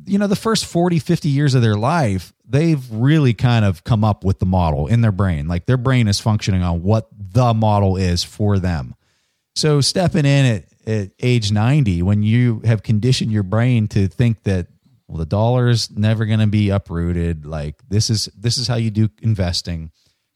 [0.07, 4.05] you know, the first 40, 50 years of their life, they've really kind of come
[4.05, 5.49] up with the model in their brain.
[5.49, 8.95] Like their brain is functioning on what the model is for them.
[9.55, 14.43] So stepping in at, at age 90, when you have conditioned your brain to think
[14.45, 14.68] that
[15.09, 18.91] well, the dollar's never going to be uprooted, like this is this is how you
[18.91, 19.91] do investing.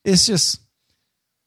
[0.04, 0.60] It's just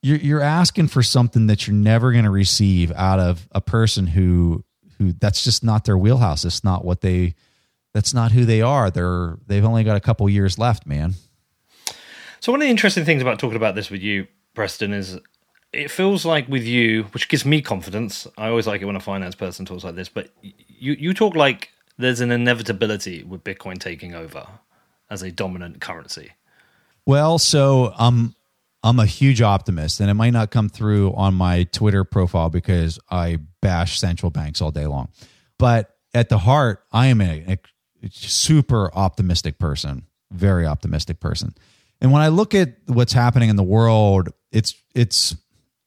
[0.01, 4.07] you're you're asking for something that you're never going to receive out of a person
[4.07, 4.63] who
[4.97, 6.43] who that's just not their wheelhouse.
[6.43, 7.35] It's not what they
[7.93, 8.89] that's not who they are.
[8.89, 11.13] They're they've only got a couple years left, man.
[12.39, 15.19] So one of the interesting things about talking about this with you, Preston, is
[15.71, 18.27] it feels like with you, which gives me confidence.
[18.37, 21.35] I always like it when a finance person talks like this, but you you talk
[21.35, 24.47] like there's an inevitability with Bitcoin taking over
[25.09, 26.31] as a dominant currency.
[27.05, 28.35] Well, so I'm
[28.83, 32.99] I'm a huge optimist, and it might not come through on my Twitter profile because
[33.11, 35.09] I bash central banks all day long.
[35.57, 37.57] But at the heart, I am a,
[38.03, 41.53] a super optimistic person, very optimistic person.
[42.01, 45.35] And when I look at what's happening in the world, it's it's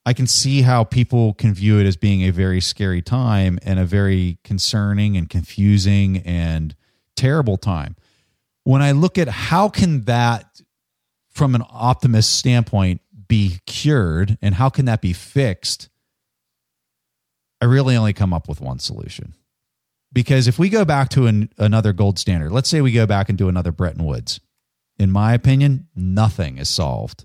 [0.04, 3.78] I can see how people can view it as being a very scary time and
[3.78, 6.74] a very concerning and confusing and
[7.14, 7.94] terrible time.
[8.64, 10.60] When I look at how can that
[11.30, 15.88] from an optimist standpoint be cured and how can that be fixed?
[17.60, 19.34] I really only come up with one solution.
[20.12, 23.28] Because if we go back to an, another gold standard, let's say we go back
[23.28, 24.40] and do another Bretton Woods,
[24.98, 27.24] in my opinion, nothing is solved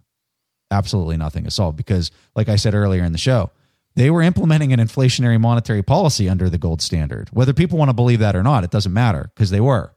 [0.72, 3.52] absolutely nothing is solved because, like I said earlier in the show,
[3.96, 7.30] they were implementing an inflationary monetary policy under the gold standard.
[7.32, 9.94] Whether people want to believe that or not, it doesn't matter because they were.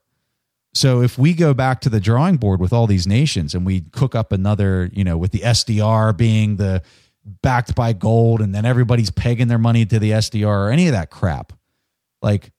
[0.72, 3.80] So if we go back to the drawing board with all these nations and we
[3.80, 6.82] cook up another, you know, with the SDR being the
[7.42, 10.92] backed by gold and then everybody's pegging their money to the SDR or any of
[10.92, 11.52] that crap,
[12.22, 12.52] like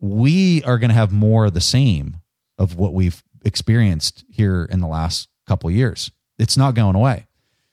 [0.00, 2.18] we are going to have more of the same
[2.58, 6.10] of what we've experienced here in the last couple years.
[6.38, 7.26] It's not going away.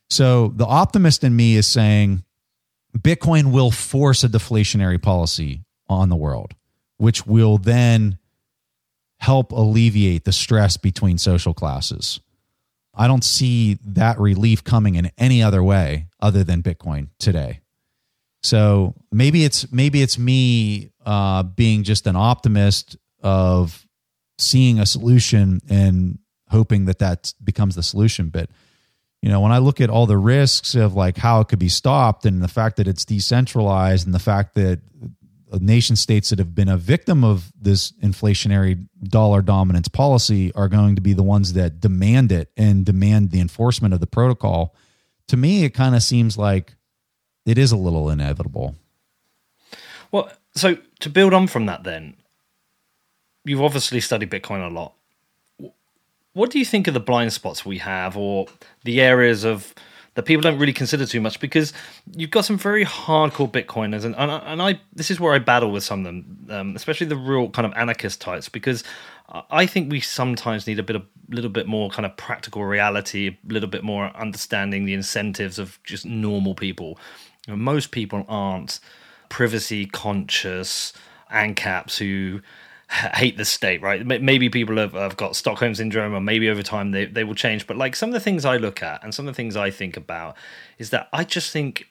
[0.10, 2.24] So the optimist in me is saying
[2.98, 6.54] Bitcoin will force a deflationary policy on the world,
[6.98, 8.18] which will then
[9.20, 12.20] help alleviate the stress between social classes.
[12.94, 17.62] I don't see that relief coming in any other way other than Bitcoin today.
[18.44, 23.88] So maybe it's maybe it's me uh, being just an optimist of
[24.38, 28.30] seeing a solution and hoping that that becomes the solution.
[28.30, 28.50] But
[29.24, 31.70] you know, when I look at all the risks of like how it could be
[31.70, 34.82] stopped and the fact that it's decentralized and the fact that
[35.62, 40.96] nation states that have been a victim of this inflationary dollar dominance policy are going
[40.98, 44.76] to be the ones that demand it and demand the enforcement of the protocol.
[45.30, 46.76] To me, it kind of seems like
[47.46, 48.76] it is a little inevitable.
[50.12, 52.18] Well, so to build on from that, then,
[53.46, 54.96] you've obviously studied Bitcoin a lot
[56.34, 58.48] what do you think of the blind spots we have or
[58.84, 59.74] the areas of
[60.16, 61.40] that people don't really consider too much?
[61.40, 61.74] Because
[62.16, 65.72] you've got some very hardcore bitcoiners and, and, and i this is where i battle
[65.72, 68.84] with some of them um, especially the real kind of anarchist types because
[69.50, 73.38] i think we sometimes need a bit of little bit more kind of practical reality
[73.50, 77.00] a little bit more understanding the incentives of just normal people.
[77.48, 78.80] You know, most people aren't
[79.30, 80.94] privacy conscious
[81.32, 82.42] ancaps who
[83.16, 84.06] hate the state, right?
[84.06, 87.66] Maybe people have, have got Stockholm syndrome, or maybe over time they, they will change.
[87.66, 89.72] But like some of the things I look at and some of the things I
[89.72, 90.36] think about
[90.78, 91.88] is that I just think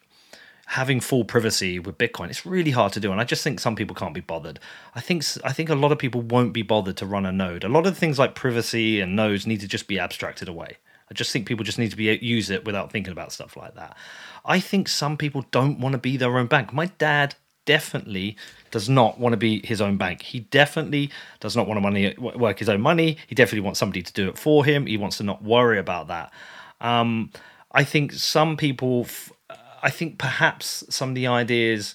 [0.67, 3.75] having full privacy with Bitcoin, it's really hard to do, and I just think some
[3.75, 4.61] people can't be bothered.
[4.95, 7.65] I think I think a lot of people won't be bothered to run a node.
[7.65, 10.77] A lot of things like privacy and nodes need to just be abstracted away.
[11.11, 13.75] I just think people just need to be use it without thinking about stuff like
[13.75, 13.97] that.
[14.45, 16.73] I think some people don't want to be their own bank.
[16.73, 17.35] My dad
[17.65, 18.37] definitely
[18.71, 20.23] does not want to be his own bank.
[20.23, 21.11] He definitely
[21.41, 23.19] does not want to money, work his own money.
[23.27, 24.87] He definitely wants somebody to do it for him.
[24.87, 26.33] He wants to not worry about that.
[26.81, 27.31] Um,
[27.71, 29.07] I think some people
[29.83, 31.95] I think perhaps some of the ideas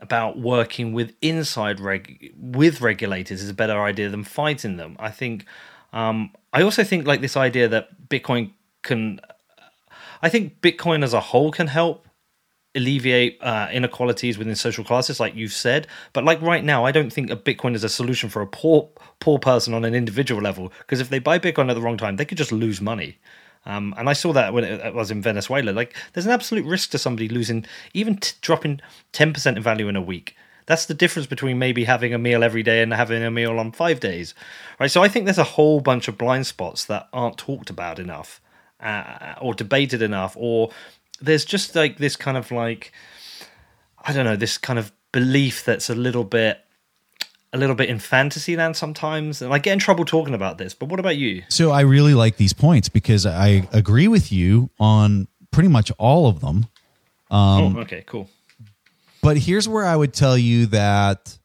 [0.00, 4.96] about working with inside reg with regulators is a better idea than fighting them.
[4.98, 5.44] I think.
[5.92, 8.52] Um, I also think like this idea that Bitcoin
[8.82, 9.20] can.
[10.22, 12.07] I think Bitcoin as a whole can help
[12.78, 15.86] alleviate uh, inequalities within social classes, like you've said.
[16.12, 18.88] But like right now, I don't think a Bitcoin is a solution for a poor
[19.20, 20.72] poor person on an individual level.
[20.78, 23.18] Because if they buy Bitcoin at the wrong time, they could just lose money.
[23.66, 25.70] Um, and I saw that when it was in Venezuela.
[25.70, 28.80] Like, there's an absolute risk to somebody losing, even t- dropping
[29.12, 30.36] 10% in value in a week.
[30.66, 33.72] That's the difference between maybe having a meal every day and having a meal on
[33.72, 34.34] five days,
[34.78, 34.90] right?
[34.90, 38.40] So I think there's a whole bunch of blind spots that aren't talked about enough,
[38.80, 40.70] uh, or debated enough, or
[41.20, 42.92] there's just like this kind of like,
[44.02, 46.60] I don't know, this kind of belief that's a little bit
[47.52, 50.74] a little bit in fantasy land sometimes and i get in trouble talking about this
[50.74, 51.42] but what about you?
[51.48, 56.28] So i really like these points because i agree with you on pretty much all
[56.28, 56.66] of them.
[57.30, 58.28] Um, oh okay cool.
[59.22, 61.38] but here's where i would tell you that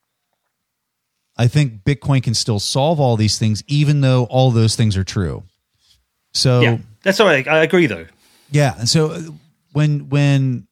[1.37, 5.03] i think bitcoin can still solve all these things even though all those things are
[5.05, 5.43] true.
[6.33, 7.47] So yeah that's all right.
[7.47, 8.05] I agree though.
[8.51, 9.35] Yeah so
[9.73, 10.67] when when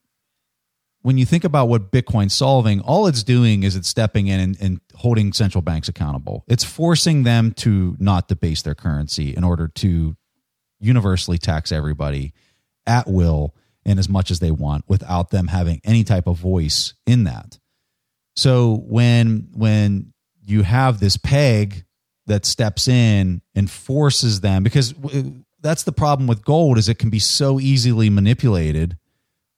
[1.02, 4.58] when you think about what Bitcoin's solving, all it's doing is it's stepping in and,
[4.62, 6.44] and, holding central banks accountable.
[6.48, 10.16] It's forcing them to not debase their currency in order to
[10.80, 12.34] universally tax everybody
[12.86, 16.94] at will and as much as they want without them having any type of voice
[17.08, 17.58] in that.
[18.36, 21.86] So when when you have this peg
[22.28, 24.94] that steps in and forces them because
[25.62, 28.98] that's the problem with gold is it can be so easily manipulated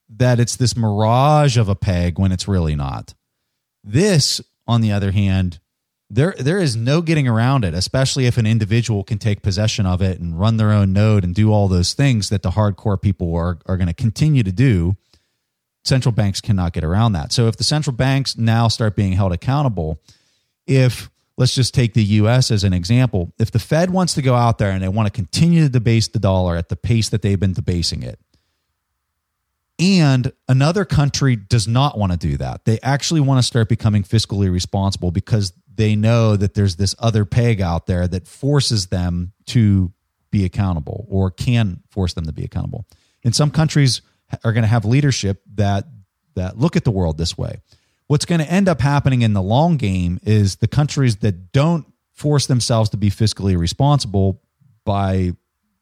[0.10, 3.14] that it's this mirage of a peg when it's really not.
[3.84, 5.60] This, on the other hand,
[6.10, 10.02] there there is no getting around it, especially if an individual can take possession of
[10.02, 13.34] it and run their own node and do all those things that the hardcore people
[13.36, 14.96] are are going to continue to do.
[15.84, 17.34] Central banks cannot get around that.
[17.34, 20.00] So if the central banks now start being held accountable,
[20.66, 24.36] if let's just take the US as an example, if the Fed wants to go
[24.36, 27.22] out there and they want to continue to debase the dollar at the pace that
[27.22, 28.20] they've been debasing it,
[29.80, 32.66] and another country does not want to do that.
[32.66, 37.26] They actually want to start becoming fiscally responsible because they know that there's this other
[37.26, 39.92] peg out there that forces them to
[40.30, 42.86] be accountable or can force them to be accountable.
[43.24, 44.02] And some countries
[44.44, 45.86] are going to have leadership that
[46.36, 47.60] that look at the world this way.
[48.14, 51.92] What's going to end up happening in the long game is the countries that don't
[52.12, 54.40] force themselves to be fiscally responsible
[54.86, 55.32] by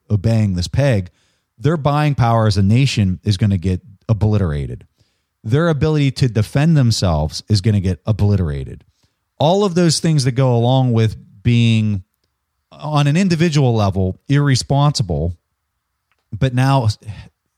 [0.10, 1.12] obeying this peg
[1.58, 4.88] their buying power as a nation is going to get obliterated.
[5.44, 8.86] Their ability to defend themselves is going to get obliterated.
[9.38, 12.06] All of those things that go along with being
[12.72, 15.36] on an individual level irresponsible,
[16.32, 16.88] but now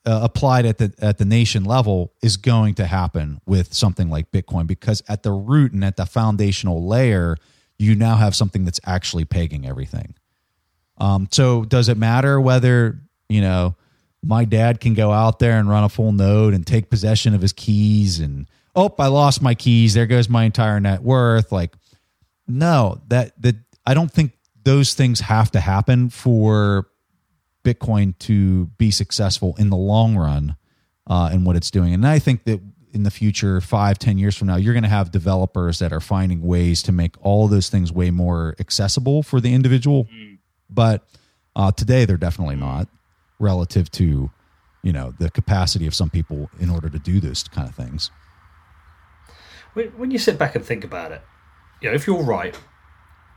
[0.06, 4.32] uh, applied at the at the nation level is going to happen with something like
[4.32, 7.38] Bitcoin because at the root and at the foundational layer,
[7.78, 10.16] you now have something that's actually pegging everything.
[10.98, 13.00] Um, so does it matter whether
[13.30, 13.76] you know
[14.24, 17.42] my dad can go out there and run a full node and take possession of
[17.42, 21.76] his keys and oh i lost my keys there goes my entire net worth like
[22.48, 24.32] no that that i don't think
[24.64, 26.88] those things have to happen for
[27.64, 30.56] bitcoin to be successful in the long run
[31.08, 31.94] uh, in what it's doing.
[31.94, 32.62] And i think that
[32.94, 36.00] in the future five ten years from now you're going to have developers that are
[36.00, 40.06] finding ways to make all those things way more accessible for the individual.
[40.06, 40.38] Mm.
[40.70, 41.04] but
[41.56, 42.88] uh, today they're definitely not
[43.40, 44.32] relative to
[44.82, 48.12] you know the capacity of some people in order to do those kind of things.
[49.74, 51.22] When you sit back and think about it
[51.84, 52.58] you know if you're right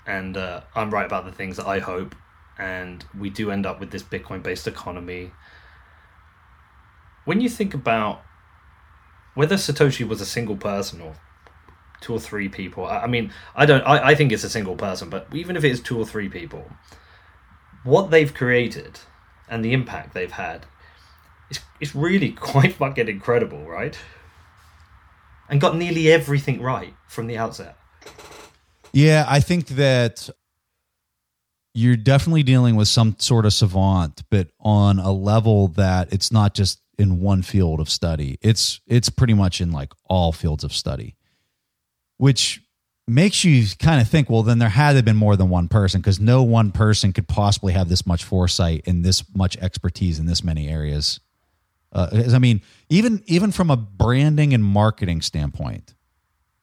[0.06, 2.14] and uh, i'm right about the things that i hope
[2.58, 5.30] and we do end up with this bitcoin based economy
[7.24, 8.22] when you think about
[9.34, 11.14] whether satoshi was a single person or
[12.00, 15.10] two or three people i mean i don't I, I think it's a single person
[15.10, 16.70] but even if it is two or three people
[17.84, 19.00] what they've created
[19.48, 20.66] and the impact they've had
[21.50, 23.98] it's, it's really quite fucking incredible, right?
[25.48, 27.76] And got nearly everything right from the outset.
[28.92, 30.28] Yeah, I think that
[31.76, 36.54] you're definitely dealing with some sort of savant, but on a level that it's not
[36.54, 38.38] just in one field of study.
[38.40, 41.16] It's it's pretty much in like all fields of study.
[42.16, 42.62] Which
[43.06, 45.68] makes you kind of think, well, then there had to have been more than one
[45.68, 50.18] person because no one person could possibly have this much foresight and this much expertise
[50.18, 51.20] in this many areas.
[51.92, 55.94] Uh, I mean, even even from a branding and marketing standpoint,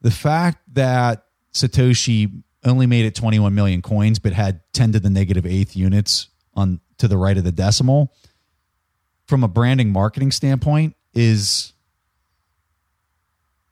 [0.01, 5.09] the fact that Satoshi only made it 21 million coins, but had 10 to the
[5.09, 8.13] negative eighth units on to the right of the decimal,
[9.25, 11.73] from a branding marketing standpoint, is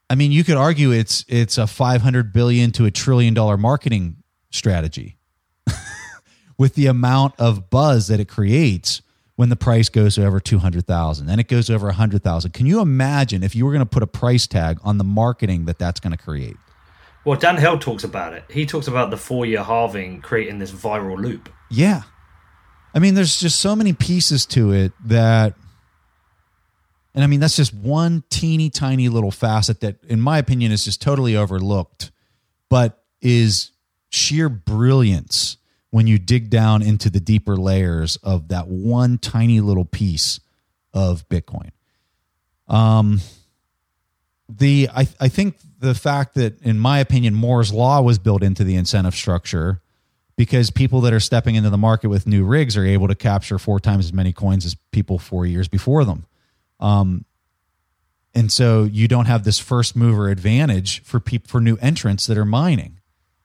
[0.10, 4.18] I mean, you could argue it's it's a 500 billion to a trillion dollar marketing
[4.50, 5.18] strategy
[6.58, 9.02] with the amount of buzz that it creates
[9.38, 12.52] when the price goes over 200,000 and it goes over 100,000.
[12.52, 15.66] Can you imagine if you were going to put a price tag on the marketing
[15.66, 16.58] that that's going to create?
[17.24, 18.44] Well, Dan Held talks about it.
[18.50, 21.50] He talks about the four year halving creating this viral loop.
[21.70, 22.04] Yeah.
[22.94, 25.56] I mean, there's just so many pieces to it that
[27.14, 30.86] and I mean, that's just one teeny tiny little facet that, in my opinion, is
[30.86, 32.12] just totally overlooked,
[32.70, 33.72] but is
[34.10, 35.58] sheer brilliance
[35.90, 40.40] when you dig down into the deeper layers of that one tiny little piece
[40.94, 41.72] of Bitcoin.
[42.68, 43.20] Um,
[44.48, 48.64] the I, I think the fact that, in my opinion, Moore's law was built into
[48.64, 49.82] the incentive structure
[50.38, 53.58] because people that are stepping into the market with new rigs are able to capture
[53.58, 56.26] four times as many coins as people four years before them.
[56.80, 57.26] Um,
[58.34, 62.38] and so you don't have this first mover advantage for people for new entrants that
[62.38, 63.00] are mining,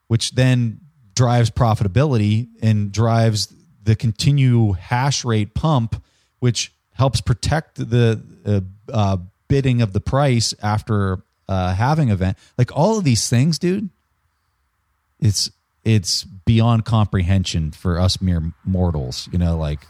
[0.07, 0.80] which then
[1.14, 6.03] drives profitability and drives the continue hash rate pump,
[6.39, 8.61] which helps protect the uh,
[8.93, 9.16] uh,
[9.49, 12.36] bidding of the price after uh, halving event.
[12.59, 13.90] Like all of these things, dude.
[15.18, 15.51] It's
[15.84, 19.28] it's beyond comprehension for us mere mortals.
[19.32, 19.80] You know, like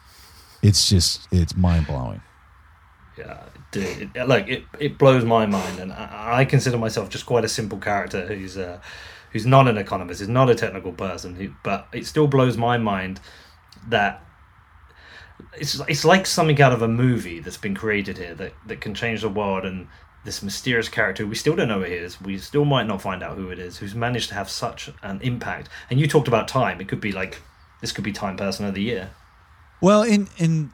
[0.62, 2.20] it's just it's mind blowing
[3.16, 7.26] yeah, dude, it, like it, it blows my mind, and I, I, consider myself just
[7.26, 8.78] quite a simple character who's uh,
[9.32, 12.76] who's not an economist, is not a technical person, who, but it still blows my
[12.76, 13.20] mind
[13.88, 14.22] that
[15.58, 18.94] it's it's like something out of a movie that's been created here that that can
[18.94, 19.88] change the world, and
[20.26, 23.22] this mysterious character we still don't know who it is, we still might not find
[23.22, 25.70] out who it is, who's managed to have such an impact.
[25.88, 27.40] And you talked about time; it could be like
[27.80, 29.10] this could be Time Person of the Year.
[29.80, 30.72] Well, in in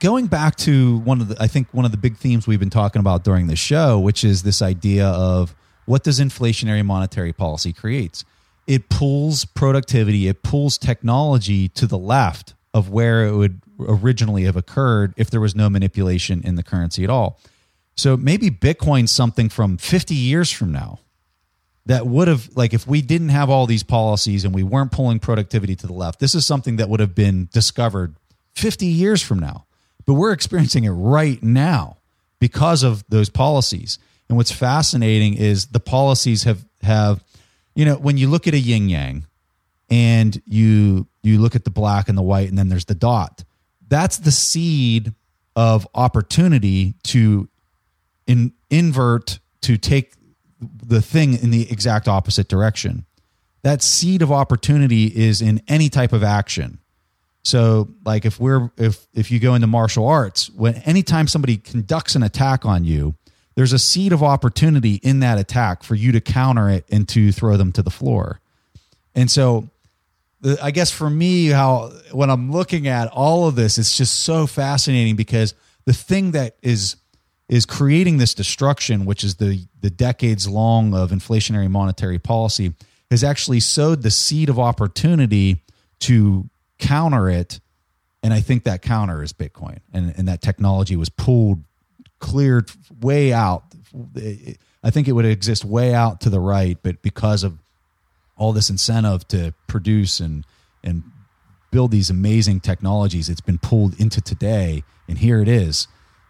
[0.00, 2.68] going back to one of the i think one of the big themes we've been
[2.68, 5.54] talking about during the show which is this idea of
[5.86, 8.24] what does inflationary monetary policy creates
[8.66, 14.56] it pulls productivity it pulls technology to the left of where it would originally have
[14.56, 17.38] occurred if there was no manipulation in the currency at all
[17.96, 21.00] so maybe bitcoin's something from 50 years from now
[21.86, 25.18] that would have like if we didn't have all these policies and we weren't pulling
[25.18, 28.16] productivity to the left this is something that would have been discovered
[28.54, 29.66] 50 years from now
[30.06, 31.98] but we're experiencing it right now
[32.38, 33.98] because of those policies.
[34.28, 37.24] And what's fascinating is the policies have have
[37.74, 39.26] you know when you look at a yin yang
[39.90, 43.44] and you you look at the black and the white and then there's the dot.
[43.88, 45.14] That's the seed
[45.56, 47.48] of opportunity to
[48.26, 50.14] in, invert to take
[50.60, 53.04] the thing in the exact opposite direction.
[53.62, 56.78] That seed of opportunity is in any type of action.
[57.42, 62.14] So like if we're if if you go into martial arts, when anytime somebody conducts
[62.14, 63.14] an attack on you,
[63.54, 67.32] there's a seed of opportunity in that attack for you to counter it and to
[67.32, 68.40] throw them to the floor.
[69.14, 69.68] And so
[70.62, 74.46] I guess for me how when I'm looking at all of this it's just so
[74.46, 75.54] fascinating because
[75.84, 76.96] the thing that is
[77.48, 82.72] is creating this destruction which is the the decades long of inflationary monetary policy
[83.10, 85.62] has actually sowed the seed of opportunity
[86.00, 86.48] to
[86.78, 87.60] counter it.
[88.22, 89.78] And I think that counter is Bitcoin.
[89.92, 91.62] And, and that technology was pulled,
[92.18, 93.64] cleared way out.
[94.82, 97.58] I think it would exist way out to the right, but because of
[98.36, 100.44] all this incentive to produce and,
[100.82, 101.04] and
[101.70, 104.82] build these amazing technologies, it's been pulled into today.
[105.08, 105.86] And here it is.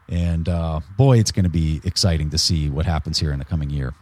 [0.08, 3.44] And uh, boy, it's going to be exciting to see what happens here in the
[3.44, 3.94] coming year.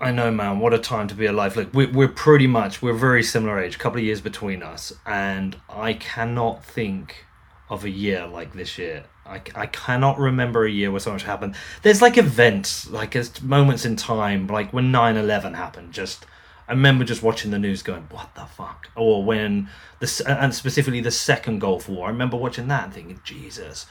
[0.00, 0.60] I know, man.
[0.60, 1.56] What a time to be alive!
[1.56, 4.94] Look, we're, we're pretty much we're very similar age, a couple of years between us,
[5.04, 7.26] and I cannot think
[7.68, 9.04] of a year like this year.
[9.26, 11.54] I, I cannot remember a year where so much happened.
[11.82, 15.92] There's like events, like there's moments in time, like when 9-11 happened.
[15.92, 16.24] Just
[16.66, 19.68] I remember just watching the news, going, "What the fuck?" Or when
[19.98, 22.06] the and specifically the second Gulf War.
[22.06, 23.86] I remember watching that and thinking, "Jesus."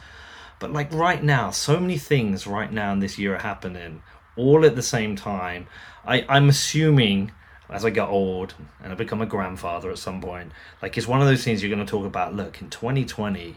[0.59, 4.03] But like right now, so many things right now in this year are happening
[4.35, 5.67] all at the same time.
[6.05, 7.31] I, I'm assuming
[7.69, 11.21] as I get old and I become a grandfather at some point, like it's one
[11.21, 12.35] of those things you're going to talk about.
[12.35, 13.55] Look, in 2020,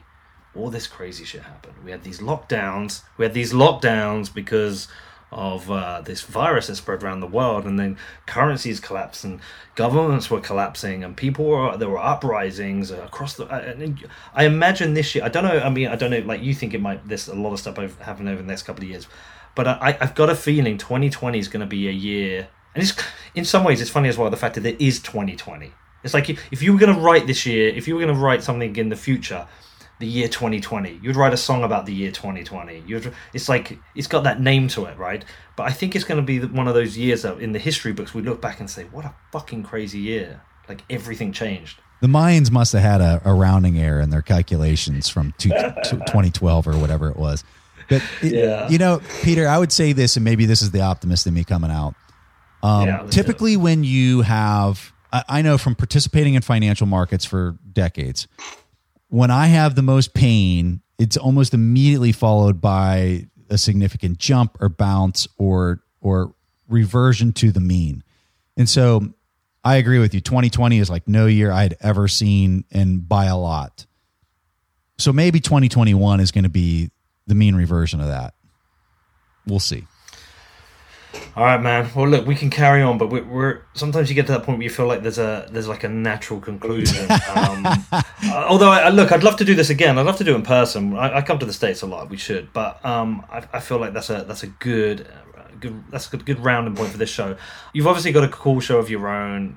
[0.54, 1.74] all this crazy shit happened.
[1.84, 3.02] We had these lockdowns.
[3.16, 4.88] We had these lockdowns because
[5.32, 7.96] of uh, this virus that spread around the world, and then
[8.26, 9.40] currencies collapsed, and
[9.74, 13.44] governments were collapsing, and people were there were uprisings across the.
[13.46, 13.94] I,
[14.34, 15.24] I imagine this year.
[15.24, 15.58] I don't know.
[15.58, 16.20] I mean, I don't know.
[16.20, 17.06] Like you think it might.
[17.08, 19.06] There's a lot of stuff happening over the next couple of years,
[19.54, 22.94] but I, I've got a feeling 2020 is going to be a year, and it's
[23.34, 25.72] in some ways it's funny as well the fact that it is 2020.
[26.04, 28.20] It's like if you were going to write this year, if you were going to
[28.20, 29.46] write something in the future,
[30.02, 30.98] the year 2020.
[31.00, 32.82] You'd write a song about the year 2020.
[32.88, 35.24] You'd, it's like it's got that name to it, right?
[35.54, 37.92] But I think it's going to be one of those years that in the history
[37.92, 41.78] books we look back and say, "What a fucking crazy year!" Like everything changed.
[42.00, 45.50] The Mayans must have had a, a rounding error in their calculations from two,
[45.84, 47.44] 2012 or whatever it was.
[47.88, 48.68] But yeah.
[48.68, 51.44] you know, Peter, I would say this, and maybe this is the optimist in me
[51.44, 51.94] coming out.
[52.64, 57.56] Um, yeah, typically, when you have, I, I know from participating in financial markets for
[57.72, 58.26] decades,
[59.12, 64.70] when I have the most pain, it's almost immediately followed by a significant jump or
[64.70, 66.34] bounce or or
[66.66, 68.02] reversion to the mean.
[68.56, 69.12] And so
[69.62, 70.22] I agree with you.
[70.22, 73.84] 2020 is like no year I'd ever seen and by a lot.
[74.96, 76.90] So maybe 2021 is going to be
[77.26, 78.32] the mean reversion of that.
[79.46, 79.84] We'll see.
[81.36, 81.90] All right, man.
[81.94, 84.58] Well, look, we can carry on, but we're, we're, sometimes you get to that point
[84.58, 87.08] where you feel like there's a there's like a natural conclusion.
[87.32, 88.02] Um, uh,
[88.48, 89.98] although, I, look, I'd love to do this again.
[89.98, 90.94] I'd love to do it in person.
[90.94, 92.10] I, I come to the states a lot.
[92.10, 95.82] We should, but um, I, I, feel like that's a that's a good uh, good
[95.90, 97.36] that's a good, good rounding point for this show.
[97.72, 99.56] You've obviously got a cool show of your own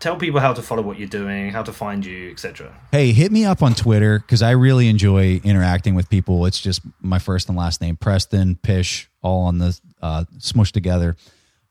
[0.00, 2.74] tell people how to follow what you're doing, how to find you, etc.
[2.92, 6.46] Hey, hit me up on Twitter because I really enjoy interacting with people.
[6.46, 11.16] It's just my first and last name, Preston Pysh, all on the uh, smushed together.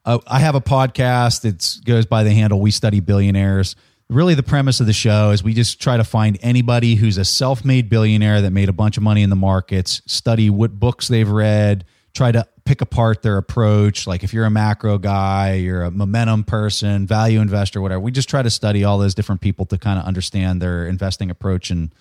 [0.05, 1.43] Uh, I have a podcast.
[1.45, 3.75] It goes by the handle "We Study Billionaires."
[4.09, 7.25] Really, the premise of the show is we just try to find anybody who's a
[7.25, 11.29] self-made billionaire that made a bunch of money in the markets, study what books they've
[11.29, 11.83] read,
[12.13, 14.07] try to pick apart their approach.
[14.07, 17.99] Like if you're a macro guy, you're a momentum person, value investor, whatever.
[17.99, 21.29] We just try to study all those different people to kind of understand their investing
[21.29, 21.69] approach.
[21.69, 21.93] And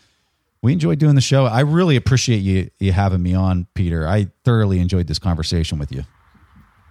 [0.63, 1.47] we enjoy doing the show.
[1.47, 4.07] I really appreciate you you having me on, Peter.
[4.07, 6.05] I thoroughly enjoyed this conversation with you.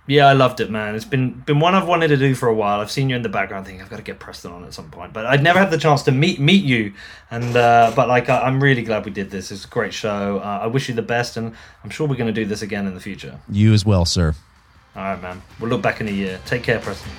[0.08, 0.94] Yeah, I loved it, man.
[0.94, 2.80] It's been been one I've wanted to do for a while.
[2.80, 4.92] I've seen you in the background, thinking I've got to get Preston on at some
[4.92, 6.94] point, but I'd never had the chance to meet meet you.
[7.32, 9.52] And uh, but like, I, am really glad we did this.
[9.52, 10.40] It's a great show.
[10.40, 12.86] Uh, I wish you the best, and I'm sure we're going to do this again
[12.86, 13.40] in the future.
[13.50, 14.36] You as well, sir.
[14.96, 15.42] All right, man.
[15.60, 16.40] We'll look back in a year.
[16.46, 17.12] Take care, Preston.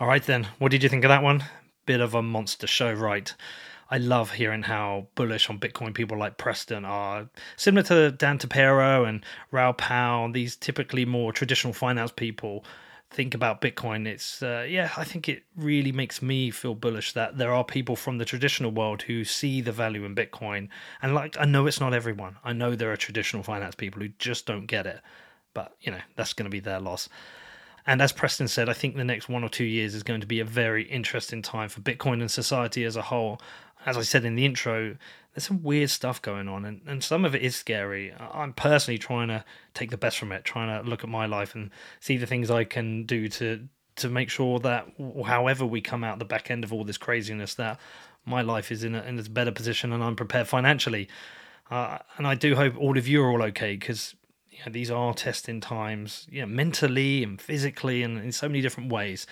[0.00, 0.48] All right, then.
[0.58, 1.44] What did you think of that one?
[1.84, 3.32] Bit of a monster show, right?
[3.90, 7.28] I love hearing how bullish on Bitcoin people like Preston are.
[7.56, 12.64] Similar to Dan Tapiero and Raoul Pal, these typically more traditional finance people
[13.10, 14.06] think about Bitcoin.
[14.06, 17.94] It's, uh, yeah, I think it really makes me feel bullish that there are people
[17.94, 20.68] from the traditional world who see the value in Bitcoin.
[21.00, 22.36] And like, I know it's not everyone.
[22.42, 25.00] I know there are traditional finance people who just don't get it.
[25.54, 27.08] But, you know, that's going to be their loss.
[27.86, 30.26] And as Preston said, I think the next one or two years is going to
[30.26, 33.40] be a very interesting time for Bitcoin and society as a whole
[33.86, 34.96] as I said in the intro,
[35.32, 38.12] there's some weird stuff going on, and, and some of it is scary.
[38.18, 39.44] I'm personally trying to
[39.74, 42.50] take the best from it, trying to look at my life and see the things
[42.50, 44.86] I can do to to make sure that
[45.24, 47.80] however we come out the back end of all this craziness, that
[48.26, 51.08] my life is in a, in a better position and I'm prepared financially.
[51.70, 54.14] Uh, and I do hope all of you are all okay because
[54.50, 58.60] you know, these are testing times, you know, mentally and physically and in so many
[58.60, 59.26] different ways.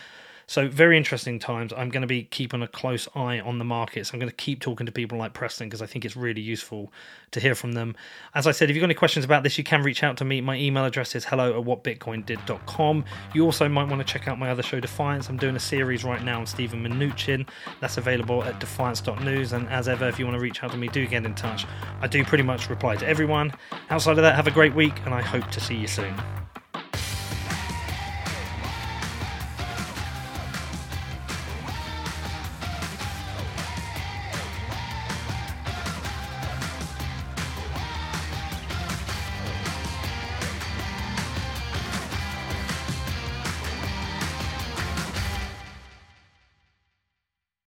[0.46, 1.72] So very interesting times.
[1.72, 4.12] I'm going to be keeping a close eye on the markets.
[4.12, 6.92] I'm going to keep talking to people like Preston because I think it's really useful
[7.30, 7.96] to hear from them.
[8.34, 10.24] As I said, if you've got any questions about this, you can reach out to
[10.24, 10.40] me.
[10.40, 13.04] My email address is hello at whatbitcoindid.com.
[13.34, 15.28] You also might want to check out my other show, Defiance.
[15.28, 17.48] I'm doing a series right now on Steven Mnuchin.
[17.80, 19.52] That's available at defiance.news.
[19.52, 21.66] And as ever, if you want to reach out to me, do get in touch.
[22.00, 23.52] I do pretty much reply to everyone.
[23.90, 26.14] Outside of that, have a great week, and I hope to see you soon.